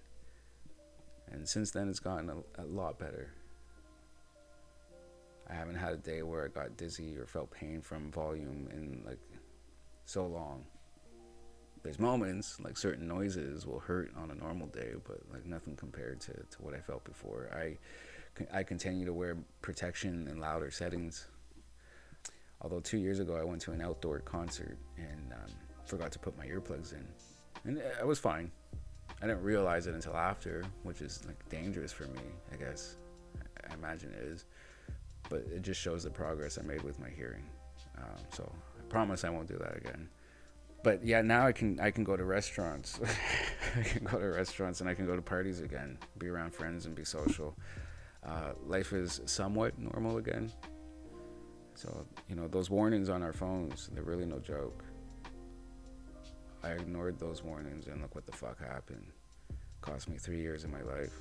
And 1.30 1.48
since 1.48 1.72
then, 1.72 1.88
it's 1.88 1.98
gotten 1.98 2.30
a, 2.30 2.62
a 2.62 2.64
lot 2.64 2.98
better. 2.98 3.32
I 5.50 5.54
haven't 5.54 5.76
had 5.76 5.92
a 5.92 5.96
day 5.96 6.22
where 6.22 6.44
I 6.44 6.48
got 6.48 6.76
dizzy 6.76 7.16
or 7.16 7.26
felt 7.26 7.50
pain 7.50 7.80
from 7.80 8.10
volume 8.10 8.68
in 8.72 9.02
like 9.04 9.18
so 10.04 10.26
long 10.26 10.64
there's 11.86 12.00
moments 12.00 12.58
like 12.60 12.76
certain 12.76 13.06
noises 13.06 13.64
will 13.64 13.78
hurt 13.78 14.10
on 14.16 14.32
a 14.32 14.34
normal 14.34 14.66
day, 14.66 14.94
but 15.06 15.20
like 15.32 15.46
nothing 15.46 15.76
compared 15.76 16.20
to, 16.20 16.32
to 16.32 16.58
what 16.58 16.74
I 16.74 16.80
felt 16.80 17.04
before. 17.04 17.48
I 17.54 17.78
I 18.52 18.64
continue 18.64 19.06
to 19.06 19.12
wear 19.12 19.36
protection 19.62 20.26
in 20.28 20.40
louder 20.40 20.72
settings. 20.72 21.28
Although 22.60 22.80
two 22.80 22.98
years 22.98 23.20
ago 23.20 23.36
I 23.36 23.44
went 23.44 23.62
to 23.62 23.70
an 23.70 23.80
outdoor 23.80 24.18
concert 24.18 24.76
and 24.96 25.32
um, 25.32 25.52
forgot 25.84 26.10
to 26.12 26.18
put 26.18 26.36
my 26.36 26.44
earplugs 26.46 26.92
in, 26.92 27.06
and 27.64 27.80
I 28.00 28.04
was 28.04 28.18
fine. 28.18 28.50
I 29.22 29.28
didn't 29.28 29.44
realize 29.44 29.86
it 29.86 29.94
until 29.94 30.16
after, 30.16 30.64
which 30.82 31.00
is 31.00 31.24
like 31.24 31.48
dangerous 31.48 31.92
for 31.92 32.08
me. 32.08 32.20
I 32.52 32.56
guess 32.56 32.96
I 33.70 33.74
imagine 33.74 34.12
it 34.12 34.24
is, 34.24 34.44
but 35.30 35.46
it 35.54 35.62
just 35.62 35.80
shows 35.80 36.02
the 36.02 36.10
progress 36.10 36.58
I 36.58 36.62
made 36.62 36.82
with 36.82 36.98
my 36.98 37.10
hearing. 37.10 37.44
Um, 37.96 38.18
so 38.32 38.50
I 38.76 38.82
promise 38.88 39.22
I 39.22 39.30
won't 39.30 39.46
do 39.46 39.56
that 39.58 39.76
again. 39.76 40.08
But 40.86 41.04
yeah, 41.04 41.20
now 41.20 41.44
I 41.44 41.50
can 41.50 41.80
I 41.80 41.90
can 41.90 42.04
go 42.04 42.16
to 42.16 42.22
restaurants. 42.22 43.00
I 43.76 43.82
can 43.82 44.04
go 44.04 44.20
to 44.20 44.26
restaurants 44.26 44.80
and 44.80 44.88
I 44.88 44.94
can 44.94 45.04
go 45.04 45.16
to 45.16 45.20
parties 45.20 45.60
again, 45.60 45.98
be 46.16 46.28
around 46.28 46.54
friends 46.54 46.86
and 46.86 46.94
be 46.94 47.04
social. 47.04 47.56
Uh, 48.24 48.52
life 48.64 48.92
is 48.92 49.20
somewhat 49.24 49.76
normal 49.80 50.18
again. 50.18 50.52
So 51.74 52.06
you 52.28 52.36
know 52.36 52.46
those 52.46 52.70
warnings 52.70 53.08
on 53.08 53.24
our 53.24 53.32
phones, 53.32 53.90
they're 53.92 54.04
really 54.04 54.26
no 54.26 54.38
joke. 54.38 54.84
I 56.62 56.68
ignored 56.68 57.18
those 57.18 57.42
warnings 57.42 57.88
and 57.88 58.00
look 58.00 58.14
what 58.14 58.24
the 58.24 58.36
fuck 58.36 58.60
happened. 58.60 59.10
Cost 59.80 60.08
me 60.08 60.18
three 60.18 60.40
years 60.40 60.62
of 60.62 60.70
my 60.70 60.82
life 60.82 61.14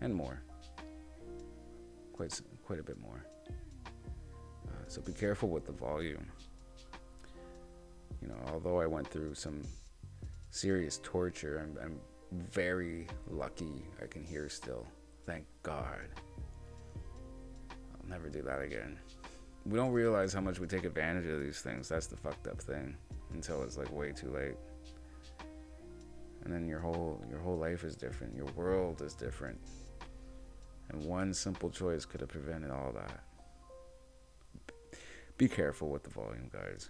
and 0.00 0.14
more. 0.14 0.44
Quite 2.12 2.40
quite 2.64 2.78
a 2.78 2.84
bit 2.84 3.00
more. 3.00 3.26
Uh, 4.68 4.84
so 4.86 5.02
be 5.02 5.12
careful 5.12 5.48
with 5.48 5.66
the 5.66 5.72
volume. 5.72 6.24
You 8.22 8.28
know, 8.28 8.36
although 8.52 8.80
I 8.80 8.86
went 8.86 9.08
through 9.08 9.34
some 9.34 9.62
serious 10.50 11.00
torture, 11.02 11.60
I'm, 11.62 11.78
I'm 11.82 12.00
very 12.32 13.06
lucky 13.28 13.84
I 14.02 14.06
can 14.06 14.24
hear 14.24 14.48
still. 14.48 14.86
Thank 15.26 15.44
God. 15.62 16.08
I'll 17.70 18.08
never 18.08 18.28
do 18.28 18.42
that 18.42 18.60
again. 18.60 18.98
We 19.66 19.76
don't 19.76 19.92
realize 19.92 20.32
how 20.32 20.40
much 20.40 20.58
we 20.58 20.66
take 20.66 20.84
advantage 20.84 21.26
of 21.26 21.40
these 21.40 21.60
things. 21.60 21.88
That's 21.88 22.06
the 22.06 22.16
fucked 22.16 22.46
up 22.46 22.60
thing. 22.60 22.96
Until 23.32 23.62
it's 23.62 23.76
like 23.76 23.92
way 23.92 24.12
too 24.12 24.30
late. 24.30 24.56
And 26.44 26.52
then 26.52 26.66
your 26.66 26.80
whole 26.80 27.22
your 27.30 27.38
whole 27.38 27.58
life 27.58 27.84
is 27.84 27.94
different. 27.94 28.34
Your 28.34 28.46
world 28.56 29.02
is 29.02 29.14
different. 29.14 29.58
And 30.88 31.04
one 31.04 31.32
simple 31.32 31.70
choice 31.70 32.04
could 32.04 32.20
have 32.20 32.30
prevented 32.30 32.70
all 32.70 32.92
that. 32.92 33.22
Be 35.36 35.48
careful 35.48 35.88
with 35.90 36.02
the 36.02 36.10
volume, 36.10 36.50
guys. 36.52 36.88